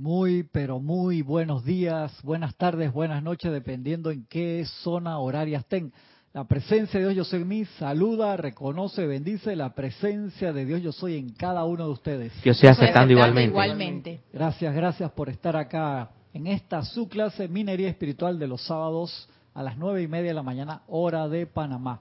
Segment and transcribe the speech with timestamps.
[0.00, 5.92] Muy, pero muy buenos días, buenas tardes, buenas noches, dependiendo en qué zona horaria estén.
[6.32, 10.80] La presencia de Dios yo soy en mí, saluda, reconoce, bendice la presencia de Dios
[10.80, 12.32] yo soy en cada uno de ustedes.
[12.42, 13.50] Yo estoy aceptando igualmente.
[13.50, 14.20] igualmente.
[14.32, 19.62] Gracias, gracias por estar acá en esta su clase Minería Espiritual de los sábados a
[19.62, 22.00] las nueve y media de la mañana, hora de Panamá.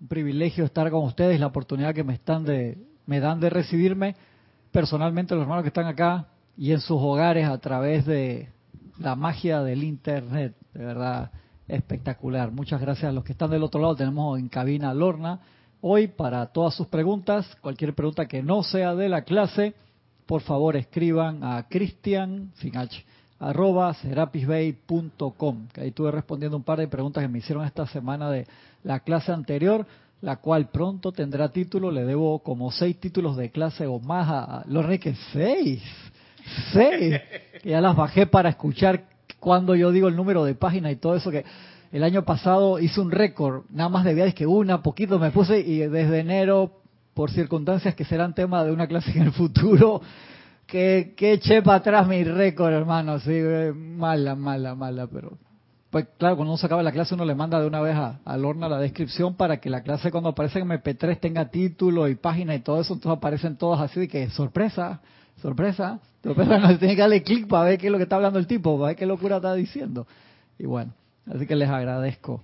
[0.00, 2.76] Un privilegio estar con ustedes, la oportunidad que me están de,
[3.06, 4.16] me dan de recibirme
[4.72, 6.26] personalmente los hermanos que están acá
[6.56, 8.48] y en sus hogares a través de
[8.98, 11.30] la magia del internet, de verdad
[11.68, 12.50] espectacular.
[12.50, 13.96] Muchas gracias a los que están del otro lado.
[13.96, 15.40] Tenemos en cabina Lorna
[15.80, 17.46] hoy para todas sus preguntas.
[17.60, 19.74] Cualquier pregunta que no sea de la clase,
[20.26, 22.52] por favor escriban a Cristian
[23.38, 28.30] arroba serapisbay.com, que ahí estuve respondiendo un par de preguntas que me hicieron esta semana
[28.30, 28.46] de
[28.82, 29.86] la clase anterior,
[30.22, 34.64] la cual pronto tendrá título, le debo como seis títulos de clase o más a,
[34.68, 35.82] Lorna, que seis,
[36.72, 37.22] que
[37.64, 39.04] ya las bajé para escuchar
[39.40, 41.44] cuando yo digo el número de página y todo eso que
[41.92, 45.78] el año pasado hice un récord, nada más de que una, poquito me puse y
[45.78, 46.72] desde enero,
[47.14, 50.02] por circunstancias que serán tema de una clase en el futuro,
[50.66, 53.40] que, que eché para atrás mi récord, hermano, sí,
[53.74, 55.38] mala, mala, mala, pero
[55.90, 58.18] pues claro, cuando uno se acaba la clase uno le manda de una vez a,
[58.24, 62.16] a Lorna la descripción para que la clase cuando aparece en MP3 tenga título y
[62.16, 65.00] página y todo eso, entonces aparecen todos así de que sorpresa,
[65.40, 66.00] sorpresa,
[66.34, 68.76] no tiene que darle clic para ver qué es lo que está hablando el tipo,
[68.76, 70.06] para ver qué locura está diciendo.
[70.58, 70.92] Y bueno,
[71.26, 72.42] así que les agradezco,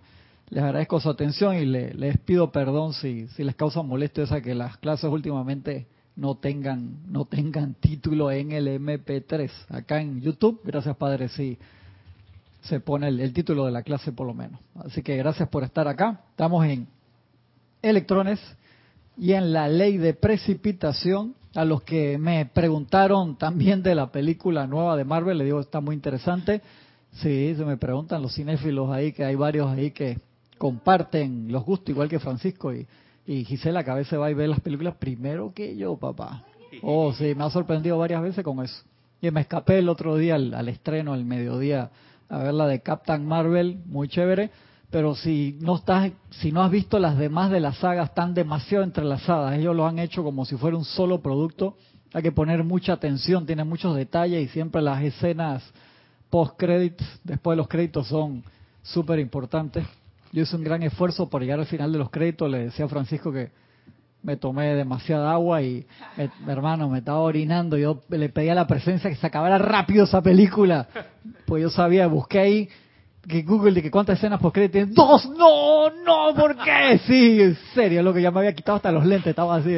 [0.51, 4.55] les agradezco su atención y les pido perdón si, si les causa molestia esa que
[4.55, 9.51] las clases últimamente no tengan no tengan título en el MP3.
[9.71, 11.59] Acá en YouTube, gracias Padre, sí
[12.63, 14.61] se pone el, título de la clase por lo menos.
[14.77, 16.21] Así que gracias por estar acá.
[16.31, 16.87] Estamos en
[17.83, 18.41] electrones
[19.17, 21.35] y en la ley de precipitación.
[21.55, 25.81] A los que me preguntaron también de la película nueva de Marvel, le digo, está
[25.81, 26.63] muy interesante.
[27.13, 30.19] Sí, se me preguntan los cinéfilos ahí, que hay varios ahí que
[30.57, 32.87] comparten los gustos, igual que Francisco y,
[33.27, 36.45] y Gisela, que a veces va y ve las películas primero que yo, papá.
[36.81, 38.83] Oh, sí, me ha sorprendido varias veces con eso.
[39.21, 41.91] Y me escapé el otro día al, al estreno, el mediodía,
[42.31, 44.51] a ver la de Captain Marvel, muy chévere,
[44.93, 48.85] pero si no estás, si no has visto las demás de la saga, están demasiado
[48.85, 49.59] entrelazadas.
[49.59, 51.79] Ellos lo han hecho como si fuera un solo producto.
[52.13, 55.65] Hay que poner mucha atención, tiene muchos detalles y siempre las escenas
[56.29, 58.45] post credits, después de los créditos, son
[58.83, 59.87] súper importantes.
[60.31, 62.51] Yo hice un gran esfuerzo por llegar al final de los créditos.
[62.51, 63.51] Le decía a Francisco que
[64.23, 65.87] me tomé demasiada agua y
[66.45, 67.79] mi hermano me estaba orinando.
[67.79, 70.87] Yo le pedí a la presencia que se acabara rápido esa película.
[71.47, 72.69] Pues yo sabía, busqué ahí
[73.27, 76.99] que Google de que cuántas escenas por crédito dos, no, no, ¿por qué?
[77.07, 79.77] Sí, en serio, lo que ya me había quitado hasta los lentes, estaba así.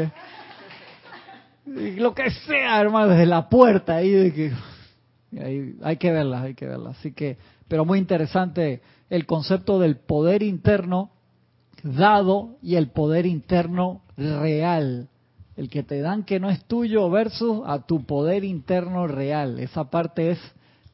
[1.67, 4.53] Lo que sea, hermano, desde la puerta ahí de que
[5.41, 6.99] ahí, hay que verlas, hay que verlas.
[6.99, 7.39] Así que,
[7.69, 11.11] pero muy interesante el concepto del poder interno
[11.83, 15.09] dado y el poder interno real.
[15.57, 19.61] El que te dan que no es tuyo versus a tu poder interno real.
[19.61, 20.39] Esa parte es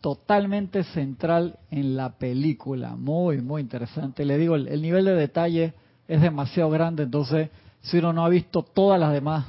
[0.01, 2.97] totalmente central en la película.
[2.97, 4.25] Muy, muy interesante.
[4.25, 5.75] Le digo, el, nivel de detalle
[6.09, 7.51] es demasiado grande, entonces
[7.83, 9.47] si uno no ha visto todas las demás,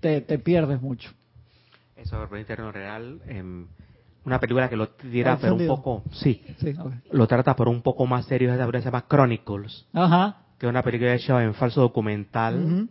[0.00, 1.10] te, pierdes mucho.
[1.96, 3.66] Eso, el poder interno real, em,
[4.24, 6.42] una película que lo tira pero un poco, sí,
[7.12, 10.36] lo trata por un poco más serio, esa se llama Chronicles, Ajá.
[10.58, 12.88] que es una película hecha en falso documental,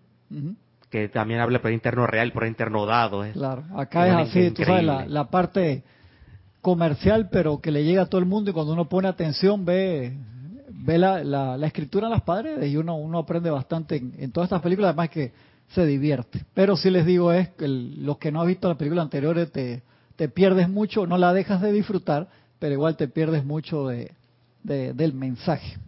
[0.89, 3.25] que también habla por interno real, por interno dado.
[3.33, 5.83] claro, acá es así, tú sabes, la, la, parte
[6.61, 10.17] comercial, pero que le llega a todo el mundo y cuando uno pone atención ve
[10.83, 14.61] ve la, la, escritura en las paredes y uno, uno aprende bastante en, todas estas
[14.61, 15.31] películas, además que
[15.69, 16.43] se divierte.
[16.55, 19.83] Pero si les digo es que los que no han visto las películas anteriores te
[20.21, 22.27] te pierdes mucho, no la dejas de disfrutar,
[22.59, 24.13] pero igual te pierdes mucho de,
[24.61, 25.79] del mensaje.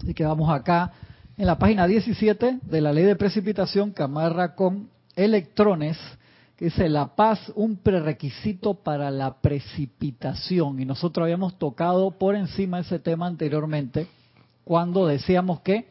[0.00, 0.92] Así que vamos acá
[1.36, 5.98] en la página 17 de la ley de precipitación que amarra con electrones,
[6.58, 10.80] que dice la paz, un prerequisito para la precipitación.
[10.80, 14.08] Y nosotros habíamos tocado por encima ese tema anteriormente,
[14.64, 15.86] cuando decíamos que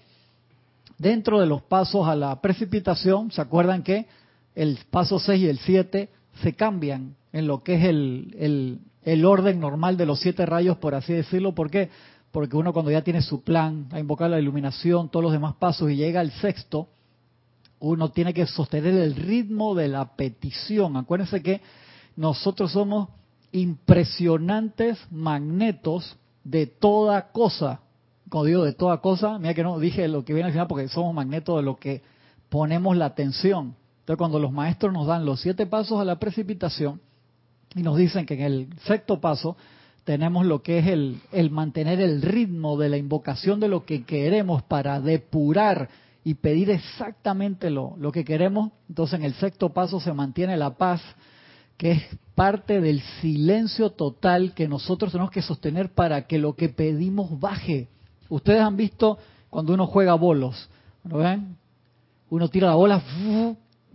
[0.98, 4.08] dentro de los pasos a la precipitación, ¿se acuerdan que
[4.56, 6.10] el paso 6 y el 7
[6.42, 10.96] se cambian en lo que es el, el, orden normal de los siete rayos, por
[10.96, 11.56] así decirlo.
[11.56, 11.90] ¿Por qué?
[12.32, 15.90] Porque uno cuando ya tiene su plan, a invocar la iluminación, todos los demás pasos
[15.90, 16.90] y llega al sexto,
[17.80, 20.98] uno tiene que sostener el ritmo de la petición.
[20.98, 21.62] Acuérdense que
[22.16, 23.10] nosotros somos
[23.52, 27.82] impresionantes magnetos de toda cosa.
[28.30, 30.88] Cuando digo de toda cosa, mira que no dije lo que viene al final porque
[30.88, 32.02] somos magnetos de lo que
[32.50, 33.76] ponemos la atención.
[34.00, 37.00] Entonces cuando los maestros nos dan los siete pasos a la precipitación,
[37.76, 39.58] Y nos dicen que en el sexto paso
[40.04, 44.04] tenemos lo que es el, el mantener el ritmo de la invocación de lo que
[44.04, 45.90] queremos para depurar
[46.28, 48.72] y pedir exactamente lo, lo que queremos.
[48.90, 51.02] Entonces en el sexto paso se mantiene la paz,
[51.78, 52.04] que es
[52.36, 57.88] parte del silencio total que nosotros tenemos que sostener para que lo que pedimos baje.
[58.28, 59.18] Ustedes han visto
[59.50, 60.70] cuando uno juega bolos,
[61.06, 61.56] ¿no ven?
[62.30, 63.02] Uno tira la bola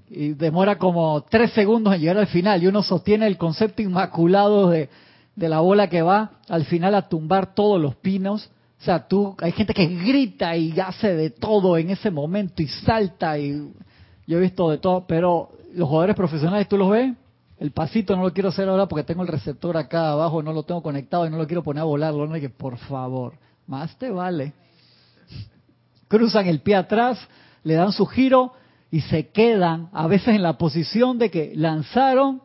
[0.08, 4.70] y demora como tres segundos en llegar al final y uno sostiene el concepto inmaculado
[4.70, 4.88] de
[5.35, 8.50] de la bola que va al final a tumbar todos los pinos.
[8.82, 12.67] O sea, tú, hay gente que grita y hace de todo en ese momento y
[12.67, 13.73] salta y
[14.26, 17.14] yo he visto de todo, pero los jugadores profesionales, ¿tú los ves?
[17.61, 20.64] El pasito no lo quiero hacer ahora porque tengo el receptor acá abajo, no lo
[20.64, 22.12] tengo conectado y no lo quiero poner a volar.
[22.12, 23.34] No que por favor,
[23.69, 24.52] más te vale.
[26.08, 27.20] Cruzan el pie atrás,
[27.62, 28.52] le dan su giro
[28.90, 32.43] y se quedan a veces en la posición de que lanzaron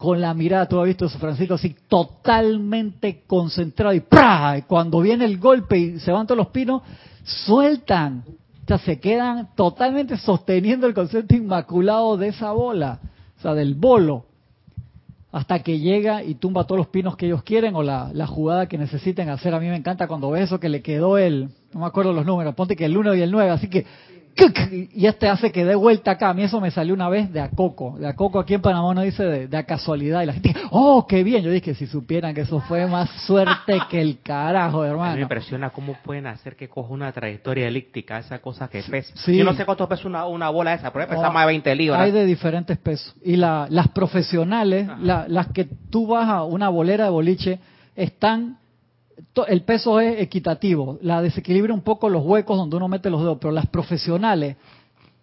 [0.00, 4.64] con la mirada, tú has visto Francisco, así totalmente concentrado y ¡pra!
[4.66, 6.80] Cuando viene el golpe y se van todos los pinos,
[7.22, 8.24] sueltan.
[8.26, 12.98] O sea, se quedan totalmente sosteniendo el concepto inmaculado de esa bola,
[13.38, 14.24] o sea, del bolo,
[15.32, 18.70] hasta que llega y tumba todos los pinos que ellos quieren o la, la jugada
[18.70, 19.52] que necesiten hacer.
[19.52, 22.24] A mí me encanta cuando ves eso que le quedó el, no me acuerdo los
[22.24, 23.84] números, ponte que el 1 y el 9, así que
[24.70, 26.30] y este hace que dé vuelta acá.
[26.30, 27.96] A mí eso me salió una vez de a coco.
[27.98, 30.22] De a coco aquí en Panamá no dice de, a casualidad.
[30.22, 31.42] Y la gente, oh, qué bien.
[31.42, 35.16] Yo dije, si supieran que eso fue más suerte que el carajo, hermano.
[35.16, 39.12] me impresiona cómo pueden hacer que coja una trayectoria elíptica, esa cosa que pesa.
[39.26, 42.00] Yo no sé cuánto pesa una, una bola esa, pero pesa más de 20 libras.
[42.00, 43.14] Hay de diferentes pesos.
[43.22, 47.58] Y la, las profesionales, las que tú vas a una bolera de boliche,
[47.96, 48.58] están
[49.48, 53.38] el peso es equitativo, la desequilibra un poco los huecos donde uno mete los dedos,
[53.40, 54.56] pero las profesionales,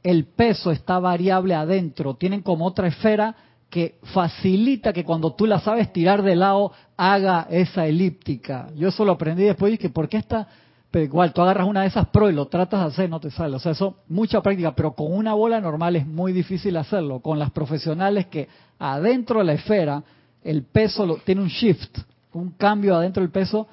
[0.03, 3.35] el peso está variable adentro, tienen como otra esfera
[3.69, 8.69] que facilita que cuando tú la sabes tirar de lado haga esa elíptica.
[8.75, 10.47] Yo eso lo aprendí después y dije, ¿por qué está?
[10.89, 13.29] Pero igual, tú agarras una de esas pro y lo tratas de hacer, no te
[13.29, 13.57] sale.
[13.57, 17.19] O sea, eso, mucha práctica, pero con una bola normal es muy difícil hacerlo.
[17.19, 18.47] Con las profesionales que
[18.79, 20.01] adentro de la esfera,
[20.43, 21.97] el peso lo, tiene un shift,
[22.31, 23.67] un cambio adentro del peso,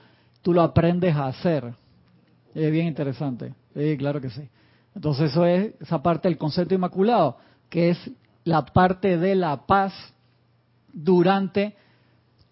[0.45, 1.75] tú lo aprendes a hacer.
[2.55, 3.55] Es bien interesante.
[3.75, 4.43] Sí, claro que sí.
[4.95, 7.39] Entonces eso es esa parte del concepto inmaculado,
[7.71, 8.11] que es
[8.45, 9.95] la parte de la paz
[10.93, 11.75] durante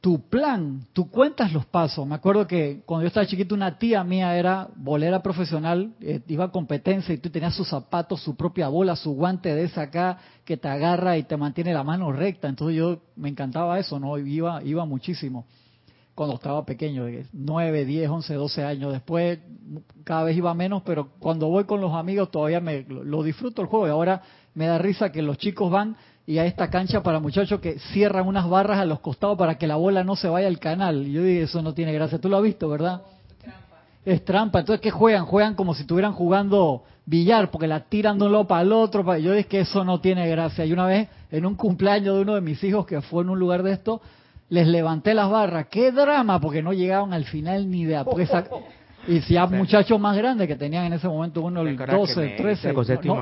[0.00, 0.86] tu plan.
[0.94, 2.06] Tú cuentas los pasos.
[2.06, 6.46] Me acuerdo que cuando yo estaba chiquito una tía mía era bolera profesional, eh, iba
[6.46, 10.18] a competencia y tú tenías sus zapatos, su propia bola, su guante de esa acá
[10.46, 12.48] que te agarra y te mantiene la mano recta.
[12.48, 14.16] Entonces yo me encantaba eso, ¿no?
[14.16, 15.44] Iba, iba muchísimo
[16.14, 18.93] cuando estaba pequeño, de 9, 10, 11, 12 años.
[18.93, 19.38] Después
[20.05, 23.69] cada vez iba menos, pero cuando voy con los amigos todavía me lo, disfruto el
[23.69, 23.87] juego.
[23.87, 24.23] Y ahora
[24.55, 28.29] me da risa que los chicos van y a esta cancha para muchachos que cierran
[28.29, 31.06] unas barras a los costados para que la bola no se vaya al canal.
[31.06, 32.20] Y yo digo, eso no tiene gracia.
[32.20, 33.03] Tú lo has visto, ¿verdad?
[34.05, 34.61] Es trampa.
[34.61, 35.25] Entonces, ¿qué juegan?
[35.25, 39.03] Juegan como si estuvieran jugando billar, porque la tiran de un lado para el otro.
[39.17, 40.64] Yo digo que eso no tiene gracia.
[40.64, 43.38] Y una vez, en un cumpleaños de uno de mis hijos que fue en un
[43.38, 44.00] lugar de esto,
[44.52, 45.69] les levanté las barras.
[45.70, 46.38] ¡Qué drama!
[46.38, 48.04] Porque no llegaban al final ni de a
[49.08, 52.72] Y si hay muchachos más grandes que tenían en ese momento uno el 12, 13,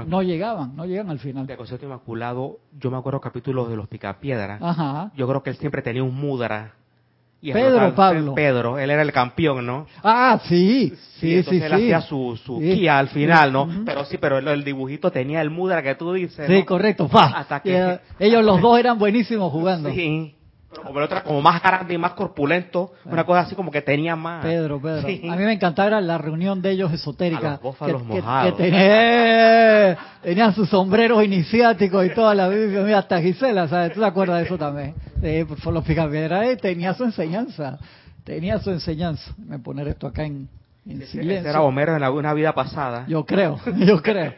[0.07, 1.47] no, llegaban, no llegan al final.
[1.47, 4.61] De concepto inmaculado, yo me acuerdo capítulos de los Picapiedras.
[4.61, 5.13] Ajá.
[5.17, 6.75] Yo creo que él siempre tenía un mudra.
[7.41, 8.35] Y Pedro Pablo.
[8.35, 9.87] Pedro, él era el campeón, ¿no?
[10.03, 11.63] Ah, sí, sí, sí.
[11.63, 12.61] él hacía su, su
[12.91, 13.69] al final, ¿no?
[13.87, 16.47] Pero sí, pero el, dibujito tenía el mudra que tú dices.
[16.47, 17.09] Sí, correcto.
[17.13, 18.01] Hasta que...
[18.19, 19.91] ellos los dos eran buenísimos jugando.
[19.91, 20.35] Sí
[20.71, 24.15] como el otro como más grande y más corpulento, una cosa así como que tenía
[24.15, 24.45] más.
[24.45, 25.09] Pedro, Pedro.
[25.09, 27.59] A mí me encantaba la reunión de ellos esotérica.
[27.61, 33.93] que, tenía, tenían sus sombreros iniciáticos y toda la vida, hasta Gisela, ¿sabes?
[33.95, 34.95] ¿Tú te acuerdas de eso también?
[35.17, 37.79] De, por los picapiedras, eh, tenía su enseñanza,
[38.23, 39.35] tenía su enseñanza.
[39.39, 40.49] Me poner esto acá en,
[40.87, 41.51] en silencio.
[41.51, 43.07] Era Homero en alguna vida pasada.
[43.09, 44.35] Yo creo, yo creo,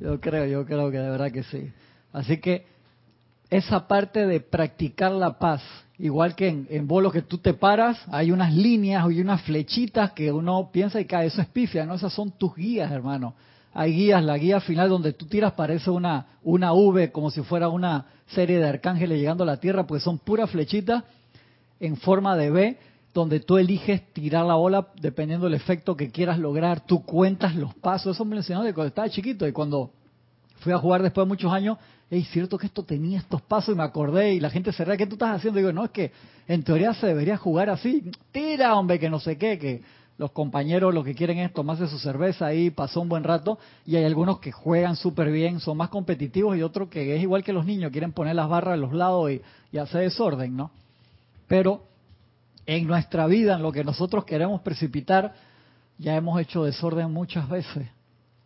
[0.00, 1.70] yo creo, yo creo que de verdad que sí.
[2.12, 2.66] Así que
[3.50, 5.62] esa parte de practicar la paz,
[5.98, 10.30] igual que en, bolos que tú te paras, hay unas líneas y unas flechitas que
[10.30, 11.94] uno piensa y cae, eso es pifia, ¿no?
[11.94, 13.34] Esas son tus guías, hermano.
[13.72, 17.68] Hay guías, la guía final donde tú tiras parece una, una V, como si fuera
[17.68, 21.04] una serie de arcángeles llegando a la tierra, pues son puras flechitas
[21.80, 22.78] en forma de V,
[23.14, 27.74] donde tú eliges tirar la bola dependiendo del efecto que quieras lograr, tú cuentas los
[27.74, 29.92] pasos, eso me lo enseñó de cuando estaba chiquito y cuando
[30.60, 31.78] fui a jugar después de muchos años,
[32.10, 34.96] es cierto que esto tenía estos pasos y me acordé y la gente se ríe,
[34.96, 35.58] ¿qué tú estás haciendo?
[35.58, 36.10] Y digo, no, es que
[36.46, 38.10] en teoría se debería jugar así.
[38.32, 39.82] Tira, hombre, que no sé qué, que
[40.16, 43.96] los compañeros lo que quieren es tomarse su cerveza ahí, pasó un buen rato, y
[43.96, 47.52] hay algunos que juegan súper bien, son más competitivos, y otros que es igual que
[47.52, 50.70] los niños, quieren poner las barras a los lados y, y hacer desorden, ¿no?
[51.46, 51.84] Pero
[52.66, 55.34] en nuestra vida, en lo que nosotros queremos precipitar,
[55.98, 57.88] ya hemos hecho desorden muchas veces,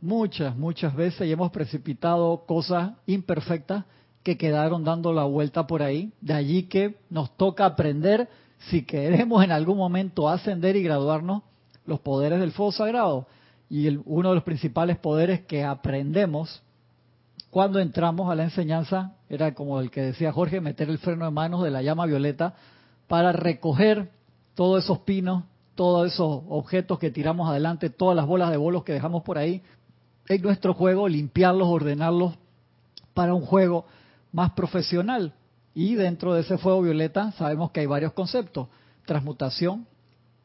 [0.02, 3.84] muchas, muchas veces, y hemos precipitado cosas imperfectas
[4.22, 6.12] que quedaron dando la vuelta por ahí.
[6.20, 8.28] De allí que nos toca aprender,
[8.70, 11.42] si queremos en algún momento ascender y graduarnos,
[11.86, 13.26] los poderes del fuego sagrado.
[13.70, 16.62] Y uno de los principales poderes que aprendemos
[17.50, 21.30] cuando entramos a la enseñanza era como el que decía Jorge, meter el freno de
[21.30, 22.54] manos de la llama violeta
[23.08, 24.10] para recoger
[24.54, 25.44] todos esos pinos,
[25.74, 29.62] todos esos objetos que tiramos adelante, todas las bolas de bolos que dejamos por ahí
[30.40, 32.34] nuestro juego, limpiarlos, ordenarlos
[33.14, 33.86] para un juego
[34.32, 35.34] más profesional.
[35.74, 38.68] Y dentro de ese fuego violeta sabemos que hay varios conceptos.
[39.06, 39.86] Transmutación,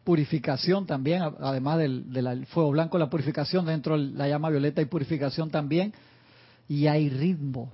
[0.04, 5.50] purificación también, además del, fuego blanco, la purificación dentro de la llama violeta y purificación
[5.50, 5.94] también.
[6.70, 7.74] Y hay ritmo,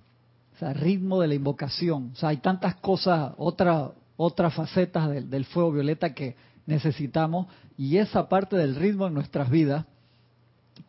[0.55, 2.12] o sea, ritmo de la invocación.
[2.13, 8.29] O sea, hay tantas cosas, otra, otras facetas del, fuego violeta que necesitamos y esa
[8.29, 9.86] parte del ritmo en nuestras vidas,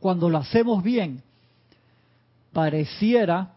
[0.00, 1.22] cuando lo hacemos bien,
[2.52, 3.54] pareciera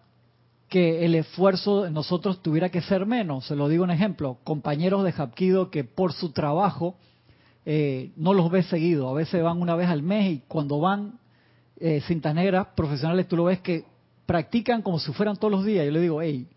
[0.69, 3.45] que el esfuerzo de nosotros tuviera que ser menos.
[3.45, 6.95] Se lo digo un ejemplo, compañeros de Hapkido que por su trabajo
[7.65, 11.19] eh, no los ves seguido, a veces van una vez al mes y cuando van
[11.79, 13.85] eh, cintas negras profesionales tú lo ves que
[14.25, 15.85] practican como si fueran todos los días.
[15.85, 16.47] Yo le digo, hey,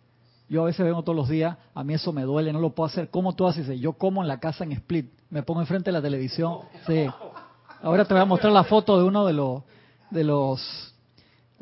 [0.48, 2.88] yo a veces vengo todos los días, a mí eso me duele, no lo puedo
[2.88, 3.08] hacer.
[3.08, 3.78] ¿Cómo tú haces?
[3.78, 6.58] Yo como en la casa en split, me pongo enfrente de la televisión.
[6.86, 7.06] Sí.
[7.82, 9.62] Ahora te voy a mostrar la foto de uno de los,
[10.10, 10.94] de los,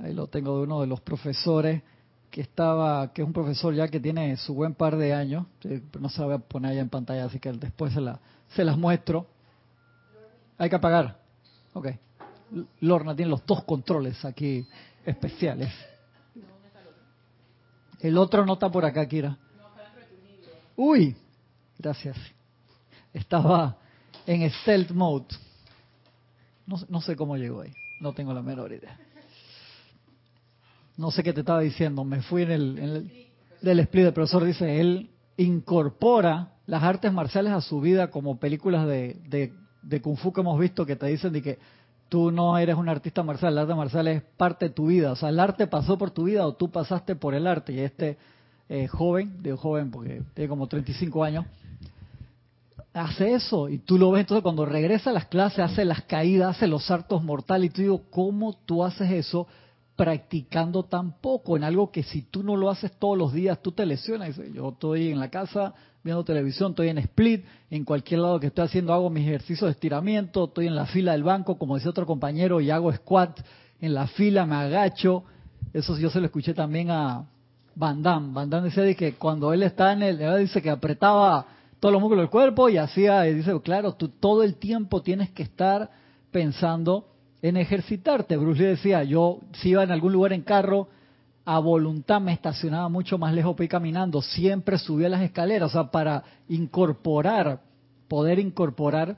[0.03, 1.81] ahí lo tengo, de uno de los profesores
[2.29, 5.47] que estaba, que es un profesor ya que tiene su buen par de años.
[6.01, 8.65] No se la voy a poner allá en pantalla, así que después se, la, se
[8.65, 9.27] las muestro.
[10.59, 11.21] Hay que apagar.
[11.73, 11.89] Ok.
[12.81, 14.67] Lorna tiene los dos controles aquí
[15.07, 15.73] especiales.
[18.01, 19.39] El otro no está por acá, Kira.
[20.75, 21.17] Uy,
[21.79, 22.17] gracias.
[23.13, 23.77] Estaba
[24.27, 25.48] en stealth mode.
[26.89, 27.73] No, sé cómo llegó ahí.
[28.01, 28.99] No tengo la menor idea.
[30.97, 32.05] No sé qué te estaba diciendo.
[32.05, 33.11] Me fui en el,
[33.63, 34.07] del split.
[34.07, 39.53] El profesor dice, él incorpora las artes marciales a su vida como películas de, de,
[39.83, 41.59] de Kung Fu que hemos visto que te dicen de que
[42.09, 45.17] tú no eres un artista marcial, el arte marcial es parte de tu vida, o
[45.17, 47.73] sea, el arte pasó por tu vida o tú pasaste por el arte.
[47.73, 48.19] Y este
[48.69, 51.47] eh, joven, digo joven porque tiene como 35 años,
[52.99, 56.57] hace eso y tú lo ves entonces cuando regresa a las clases, hace las caídas,
[56.57, 59.47] hace los saltos mortales y tú digo, ¿cómo tú haces eso?
[59.99, 63.73] practicando tan poco en algo que si tú no lo haces todos los días tú
[63.73, 64.37] te lesionas.
[64.55, 65.75] Yo estoy en la casa
[66.05, 69.73] viendo televisión, estoy en split, en cualquier lado que estoy haciendo hago mis ejercicios de
[69.73, 73.41] estiramiento, estoy en la fila del banco, como decía otro compañero, y hago squat
[73.81, 75.25] en la fila, me agacho.
[75.73, 77.27] Eso yo se lo escuché también a
[77.75, 78.33] Van Damme.
[78.33, 81.45] Van Damme decía que cuando él está en el, dice que apretaba
[81.81, 85.31] todos los músculos del cuerpo y hacía, y dice, claro, tú todo el tiempo tienes
[85.31, 85.91] que estar
[86.31, 87.09] pensando
[87.43, 88.37] en ejercitarte.
[88.37, 90.89] Bruce Lee decía, yo si iba en algún lugar en carro,
[91.45, 95.73] a voluntad me estacionaba mucho más lejos para ir caminando, siempre subía las escaleras, o
[95.73, 97.63] sea, para incorporar,
[98.07, 99.17] poder incorporar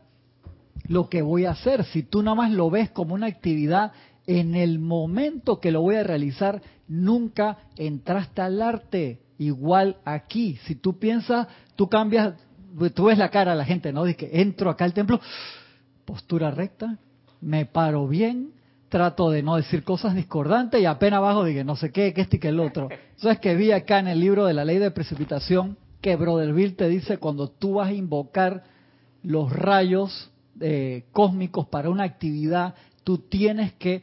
[0.87, 1.85] lo que voy a hacer.
[1.85, 3.93] Si tú nada más lo ves como una actividad,
[4.27, 9.21] en el momento que lo voy a realizar, nunca entraste al arte.
[9.39, 12.35] Igual aquí, si tú piensas, tú cambias,
[12.95, 14.05] tú ves la cara a la gente, ¿no?
[14.05, 15.21] Dice que entro acá al templo,
[16.05, 16.99] postura recta,
[17.41, 18.53] me paro bien,
[18.89, 22.37] trato de no decir cosas discordantes y apenas abajo dije no sé qué, que este
[22.37, 22.89] y que el otro.
[23.17, 26.77] Entonces que vi acá en el libro de la ley de precipitación que Brother Bill
[26.77, 28.65] te dice cuando tú vas a invocar
[29.23, 32.75] los rayos eh, cósmicos para una actividad,
[33.05, 34.03] tú tienes que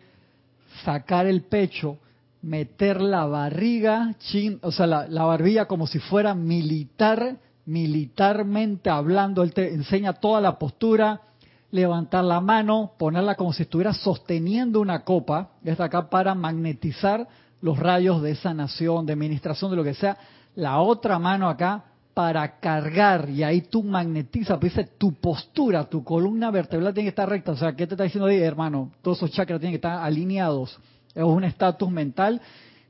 [0.86, 1.97] sacar el pecho,
[2.41, 9.43] meter la barriga, chin, o sea, la, la barbilla como si fuera militar, militarmente hablando.
[9.43, 11.21] Él te enseña toda la postura,
[11.69, 17.27] levantar la mano, ponerla como si estuviera sosteniendo una copa, esta acá para magnetizar
[17.62, 20.17] los rayos de sanación, de administración, de lo que sea,
[20.55, 21.83] la otra mano acá
[22.13, 27.09] para cargar y ahí tú magnetizas, pues dice tu postura, tu columna vertebral tiene que
[27.09, 28.91] estar recta, o sea, ¿qué te está diciendo ahí, hermano?
[29.03, 30.79] Todos esos chakras tienen que estar alineados,
[31.13, 32.41] es un estatus mental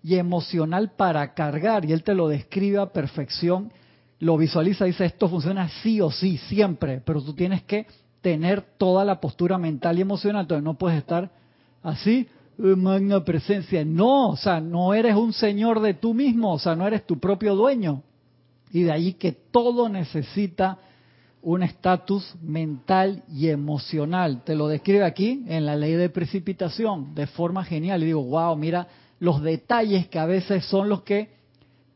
[0.03, 3.72] y emocional para cargar y él te lo describe a perfección,
[4.20, 7.86] lo visualiza, dice esto funciona sí o sí, siempre, pero tú tienes que
[8.22, 11.30] tener toda la postura mental y emocional, entonces no puedes estar
[11.84, 13.86] así, eh, magna presencia.
[13.86, 17.20] No, o sea, no eres un señor de tú mismo, o sea, no eres tu
[17.20, 18.02] propio dueño.
[18.72, 20.80] Y de ahí que todo necesita
[21.42, 24.42] un estatus mental y emocional.
[24.44, 28.04] Te lo describe aquí en la ley de precipitación de forma genial.
[28.04, 28.88] Y digo, wow, mira
[29.20, 31.37] los detalles que a veces son los que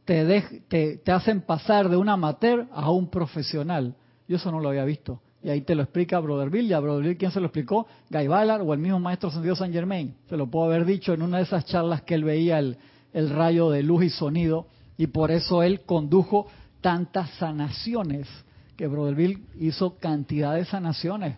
[0.05, 3.95] te, te, hacen pasar de un amateur a un profesional.
[4.27, 5.21] Yo eso no lo había visto.
[5.43, 6.53] Y ahí te lo explica Brother.
[6.55, 7.87] Y a Brother Bill, ¿quién se lo explicó?
[8.09, 10.15] Guy Ballard o el mismo maestro Sendido San Germain.
[10.29, 12.77] Se lo puedo haber dicho en una de esas charlas que él veía el,
[13.13, 14.67] el rayo de luz y sonido.
[14.97, 16.47] Y por eso él condujo
[16.81, 18.27] tantas sanaciones.
[18.75, 21.37] Que Brother Bill hizo cantidad de sanaciones.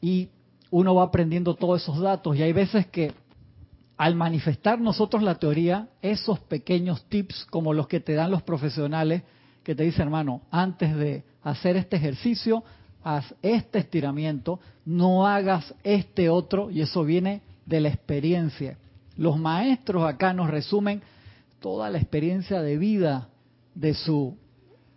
[0.00, 0.28] Y
[0.70, 2.36] uno va aprendiendo todos esos datos.
[2.36, 3.12] Y hay veces que
[4.00, 9.24] al manifestar nosotros la teoría, esos pequeños tips como los que te dan los profesionales,
[9.62, 12.64] que te dicen, hermano, antes de hacer este ejercicio,
[13.04, 18.78] haz este estiramiento, no hagas este otro, y eso viene de la experiencia.
[19.18, 21.02] Los maestros acá nos resumen
[21.60, 23.28] toda la experiencia de vida
[23.74, 24.34] de su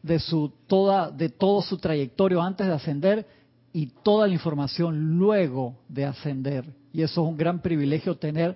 [0.01, 3.27] de su toda de todo su trayectorio antes de ascender
[3.73, 6.73] y toda la información luego de ascender.
[6.93, 8.55] Y eso es un gran privilegio tener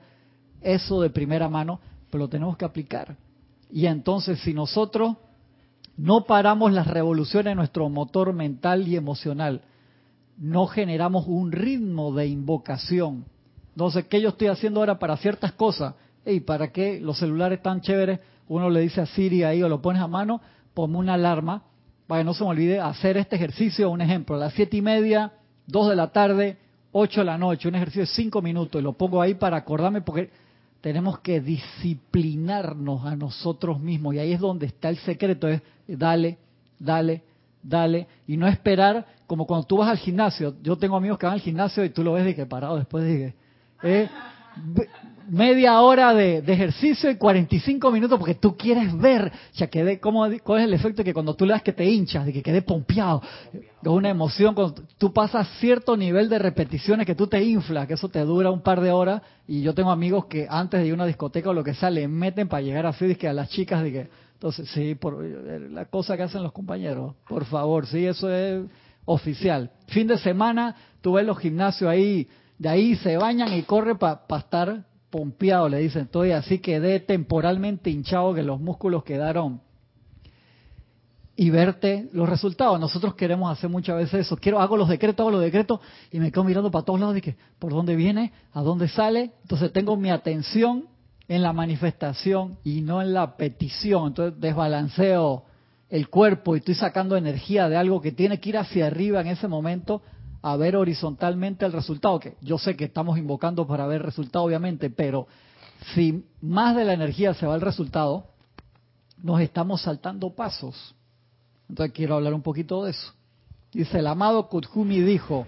[0.73, 3.15] eso de primera mano, pero lo tenemos que aplicar.
[3.71, 5.17] Y entonces si nosotros
[5.97, 9.61] no paramos las revoluciones en nuestro motor mental y emocional,
[10.37, 13.25] no generamos un ritmo de invocación.
[13.69, 15.95] Entonces, ¿qué yo estoy haciendo ahora para ciertas cosas?
[16.25, 18.19] ¿Y para qué los celulares tan chéveres?
[18.47, 20.41] Uno le dice a Siri ahí o lo pones a mano,
[20.73, 21.63] ponme una alarma
[22.05, 23.89] para que no se me olvide hacer este ejercicio.
[23.89, 25.33] Un ejemplo, a las siete y media,
[25.65, 26.57] dos de la tarde,
[26.91, 28.79] ocho de la noche, un ejercicio de cinco minutos.
[28.79, 30.29] Y lo pongo ahí para acordarme porque
[30.81, 34.15] tenemos que disciplinarnos a nosotros mismos.
[34.15, 36.37] Y ahí es donde está el secreto, es dale,
[36.79, 37.23] dale,
[37.61, 38.07] dale.
[38.27, 40.55] Y no esperar como cuando tú vas al gimnasio.
[40.61, 43.03] Yo tengo amigos que van al gimnasio y tú lo ves de que parado después
[43.03, 43.33] de
[43.83, 44.09] eh,
[45.29, 50.61] media hora de, ejercicio y 45 minutos porque tú quieres ver, ya quedé, ¿cómo, ¿cuál
[50.61, 53.21] es el efecto que cuando tú le das que te hinchas, de que quede pompeado?
[53.53, 57.93] Es una emoción, cuando tú pasas cierto nivel de repeticiones que tú te inflas, que
[57.93, 60.91] eso te dura un par de horas y yo tengo amigos que antes de ir
[60.93, 63.49] a una discoteca o lo que sea le meten para llegar así, que a las
[63.49, 68.05] chicas, de que, entonces sí, por la cosa que hacen los compañeros, por favor, sí,
[68.05, 68.65] eso es
[69.05, 69.71] oficial.
[69.87, 74.21] Fin de semana, tú ves los gimnasios ahí, de ahí se bañan y corren para
[74.37, 74.85] estar
[75.17, 79.61] pompeado, le dicen, estoy así quedé temporalmente hinchado que los músculos quedaron
[81.35, 82.79] y verte los resultados.
[82.79, 84.37] Nosotros queremos hacer muchas veces eso.
[84.37, 85.79] Quiero, hago los decretos, hago los decretos
[86.11, 88.31] y me quedo mirando para todos lados y que, ¿por dónde viene?
[88.53, 89.31] ¿A dónde sale?
[89.41, 90.85] Entonces tengo mi atención
[91.27, 94.09] en la manifestación y no en la petición.
[94.09, 95.45] Entonces desbalanceo
[95.89, 99.27] el cuerpo y estoy sacando energía de algo que tiene que ir hacia arriba en
[99.27, 100.03] ese momento
[100.41, 104.89] a ver horizontalmente el resultado, que yo sé que estamos invocando para ver resultado, obviamente,
[104.89, 105.27] pero
[105.93, 108.25] si más de la energía se va al resultado,
[109.21, 110.95] nos estamos saltando pasos.
[111.69, 113.13] Entonces quiero hablar un poquito de eso.
[113.71, 115.45] Dice, el amado Kuthumi dijo,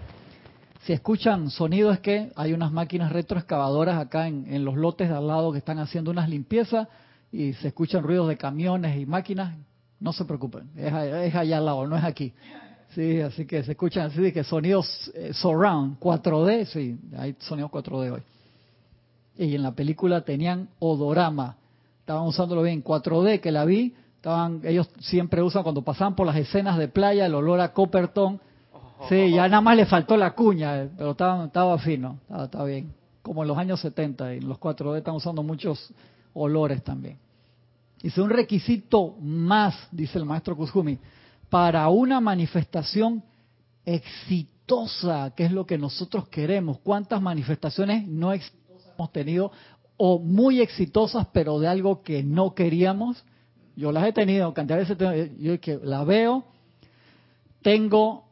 [0.84, 5.26] si escuchan sonido es que hay unas máquinas retroexcavadoras acá en, los lotes de al
[5.26, 6.88] lado que están haciendo unas limpiezas
[7.32, 9.56] y se escuchan ruidos de camiones y máquinas,
[9.98, 12.34] no se preocupen, es, es allá al lado, no es aquí.
[12.94, 17.70] Sí, así que se escuchan así de que sonidos eh, surround, 4D, sí, hay sonidos
[17.70, 18.22] 4D hoy.
[19.38, 21.56] Y en la película tenían odorama,
[22.00, 26.36] estaban usándolo bien, 4D que la vi, estaban ellos siempre usan cuando pasaban por las
[26.36, 28.40] escenas de playa el olor a Copperton.
[29.08, 32.92] Sí, ya nada más le faltó la cuña, eh, pero estaba, estaba fino, estaba, bien.
[33.22, 35.94] Como en los años 70, y los 4D están usando muchos
[36.34, 37.16] olores también.
[38.02, 40.98] Dice, un requisito más, dice el maestro Kuzumi,
[41.50, 43.24] para una manifestación
[43.84, 46.78] exitosa, que es lo que nosotros queremos.
[46.78, 49.50] ¿Cuántas manifestaciones no exitosas hemos tenido
[49.96, 53.22] o muy exitosas, pero de algo que no queríamos?
[53.76, 56.44] Yo las he tenido, cantidad de veces yo que la veo,
[57.62, 58.24] tengo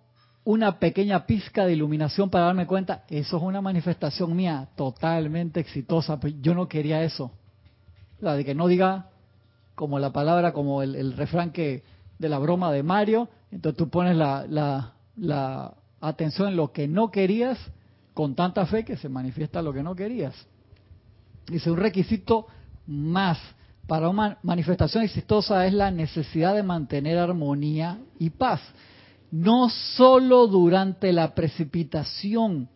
[0.44, 6.18] una pequeña pizca de iluminación para darme cuenta, eso es una manifestación mía totalmente exitosa,
[6.20, 7.32] pero yo no quería eso.
[8.20, 9.10] La de que no diga
[9.74, 11.82] como la palabra, como el refrán que
[12.18, 14.46] de la broma de Mario, entonces tú pones la,
[15.16, 17.58] la, atención en lo que no querías
[18.14, 20.34] con tanta fe que se manifiesta lo que no querías.
[21.46, 22.46] Dice, un requisito
[22.86, 23.38] más
[23.86, 28.60] para una manifestación exitosa es la necesidad de mantener armonía y paz.
[29.30, 32.68] No solo durante la precipitación,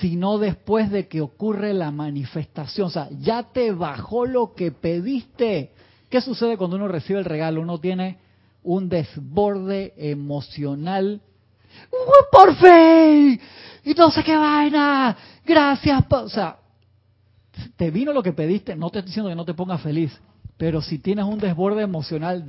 [0.00, 2.88] sino después de que ocurre la manifestación.
[2.88, 5.72] O sea, ya te bajó lo que pediste.
[6.10, 7.60] ¿Qué sucede cuando uno recibe el regalo?
[7.60, 8.18] Uno tiene
[8.66, 11.20] un desborde emocional.
[12.32, 13.40] ¡Por fe!
[13.84, 15.16] Y no sé qué vaina.
[15.44, 16.04] Gracias.
[16.10, 16.58] O sea,
[17.76, 18.74] te vino lo que pediste.
[18.74, 20.20] No te estoy diciendo que no te pongas feliz.
[20.56, 22.48] Pero si tienes un desborde emocional,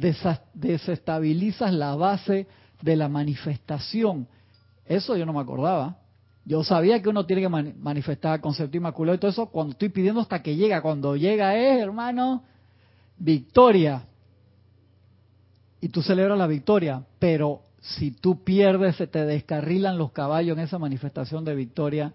[0.54, 2.48] desestabilizas la base
[2.82, 4.28] de la manifestación.
[4.86, 5.98] Eso yo no me acordaba.
[6.46, 10.22] Yo sabía que uno tiene que manifestar concepto inmaculado y todo eso cuando estoy pidiendo
[10.22, 10.82] hasta que llega.
[10.82, 12.44] Cuando llega es, hermano,
[13.20, 14.04] victoria.
[15.82, 20.64] Y tú celebras la victoria, pero si tú pierdes, se te descarrilan los caballos en
[20.64, 22.14] esa manifestación de victoria,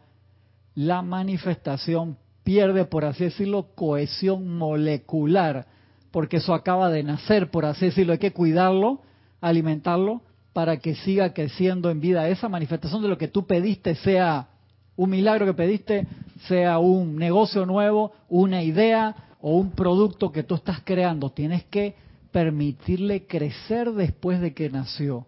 [0.74, 5.66] la manifestación pierde, por así decirlo, cohesión molecular,
[6.10, 9.00] porque eso acaba de nacer, por así decirlo, hay que cuidarlo,
[9.40, 10.22] alimentarlo,
[10.52, 12.28] para que siga creciendo en vida.
[12.28, 14.48] Esa manifestación de lo que tú pediste sea
[14.96, 16.06] un milagro que pediste,
[16.48, 21.30] sea un negocio nuevo, una idea o un producto que tú estás creando.
[21.30, 21.94] Tienes que
[22.32, 25.26] permitirle crecer después de que nació.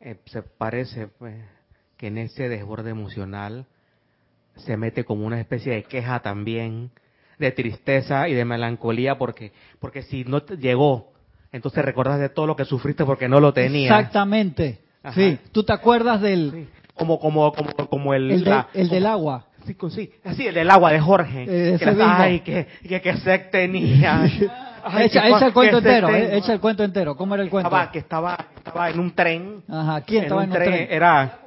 [0.00, 1.34] Eh, se parece pues,
[1.96, 3.66] que en ese desborde emocional
[4.56, 6.90] se mete como una especie de queja también,
[7.38, 11.12] de tristeza y de melancolía, porque, porque si no te llegó,
[11.52, 13.98] entonces recordás de todo lo que sufriste porque no lo tenías.
[13.98, 14.80] Exactamente.
[15.14, 16.68] Sí, tú te acuerdas del...
[16.94, 18.30] Como, como, como, como el...
[18.30, 19.46] El, el del agua.
[19.66, 21.44] Sí, sí, así, el del agua de Jorge.
[21.48, 24.22] Eh, que ay, que, que, que sed tenía.
[24.98, 27.16] echa, echa, el cuento entero, eh, echa el cuento entero.
[27.16, 27.68] ¿Cómo era el cuento?
[27.68, 29.62] Estaba, que estaba, estaba en un tren.
[29.68, 30.88] Ajá, ¿quién estaba en un tren?
[30.90, 31.46] Era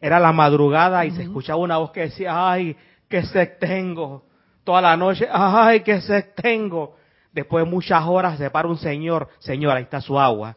[0.00, 2.76] era la madrugada y se escuchaba una voz que decía, ay,
[3.08, 4.24] qué sed tengo.
[4.64, 6.96] Toda la noche, ay, qué sed tengo.
[7.32, 10.56] Después de muchas horas se para un señor, señor, ahí está su agua.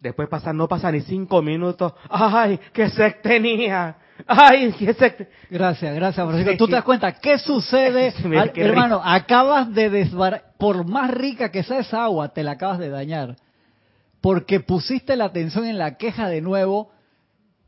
[0.00, 3.96] Después pasa, no pasa ni cinco minutos, ay, qué sed tenía.
[4.26, 5.28] Ay, sed.
[5.50, 6.56] Gracias, gracias.
[6.58, 8.12] Tú te das cuenta, ¿qué sucede?
[8.56, 10.52] hermano, acabas de desbar...
[10.58, 13.36] Por más rica que sea esa agua, te la acabas de dañar.
[14.20, 16.92] Porque pusiste la atención en la queja de nuevo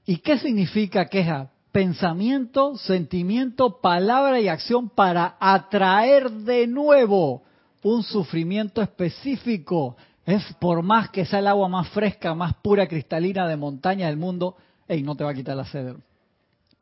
[0.07, 1.51] ¿Y qué significa queja?
[1.73, 7.43] Pensamiento, sentimiento, palabra y acción para atraer de nuevo
[7.83, 9.97] un sufrimiento específico.
[10.27, 14.17] Es por más que sea el agua más fresca, más pura, cristalina de montaña del
[14.17, 14.57] mundo,
[14.89, 15.97] y no te va a quitar la sed.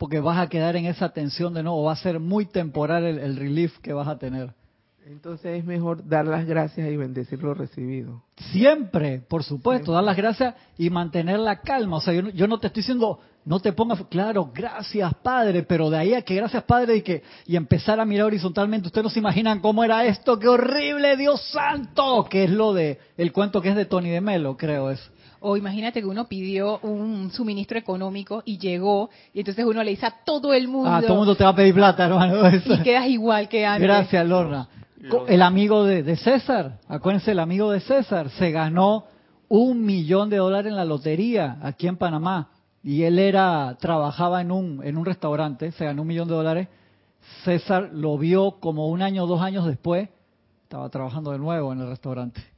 [0.02, 3.20] Porque vas a quedar en esa tensión de nuevo, va a ser muy temporal el,
[3.20, 4.52] el relief que vas a tener.
[5.06, 8.24] Entonces es mejor dar las gracias y bendecir lo recibido.
[8.50, 11.98] Siempre, por supuesto, dar las gracias y mantener la calma.
[11.98, 15.98] O sea, yo, no te estoy diciendo, no te pongas, claro, gracias Padre, pero de
[15.98, 19.20] ahí a que gracias Padre y que y empezar a mirar horizontalmente, ustedes no se
[19.20, 23.68] imaginan cómo era esto, qué horrible, Dios santo, que es lo de el cuento que
[23.68, 25.12] es de Tony de Melo, creo es.
[25.42, 30.06] O imagínate que uno pidió un suministro económico y llegó, y entonces uno le dice
[30.06, 30.90] a todo el mundo.
[30.90, 32.48] Ah, todo el mundo te va a pedir plata, hermano.
[32.64, 33.82] Y quedas igual que antes.
[33.82, 34.68] Gracias, Lorna.
[35.26, 39.06] El amigo de, César, acuérdense, el amigo de César se ganó
[39.48, 42.50] un millón de dólares en la lotería aquí en Panamá
[42.84, 46.68] y él era trabajaba en un en un restaurante, se ganó un millón de dólares.
[47.44, 50.08] César lo vio como un año o dos años después,
[50.62, 52.51] estaba trabajando de nuevo en el restaurante.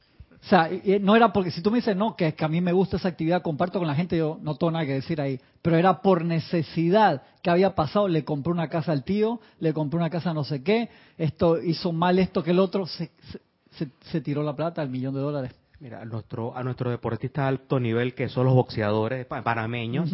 [0.45, 0.69] O sea,
[1.01, 3.07] no era porque si tú me dices, no, que, que a mí me gusta esa
[3.07, 6.23] actividad, comparto con la gente, yo no tengo nada que decir ahí, pero era por
[6.23, 7.23] necesidad.
[7.41, 10.61] Que había pasado, le compré una casa al tío, le compré una casa no sé
[10.61, 13.09] qué, esto hizo mal esto que el otro, se,
[14.03, 15.55] se, tiró la plata, al millón de dólares.
[15.79, 20.13] Mira, a nuestro, a nuestros deportistas de alto nivel, que son los boxeadores panameños,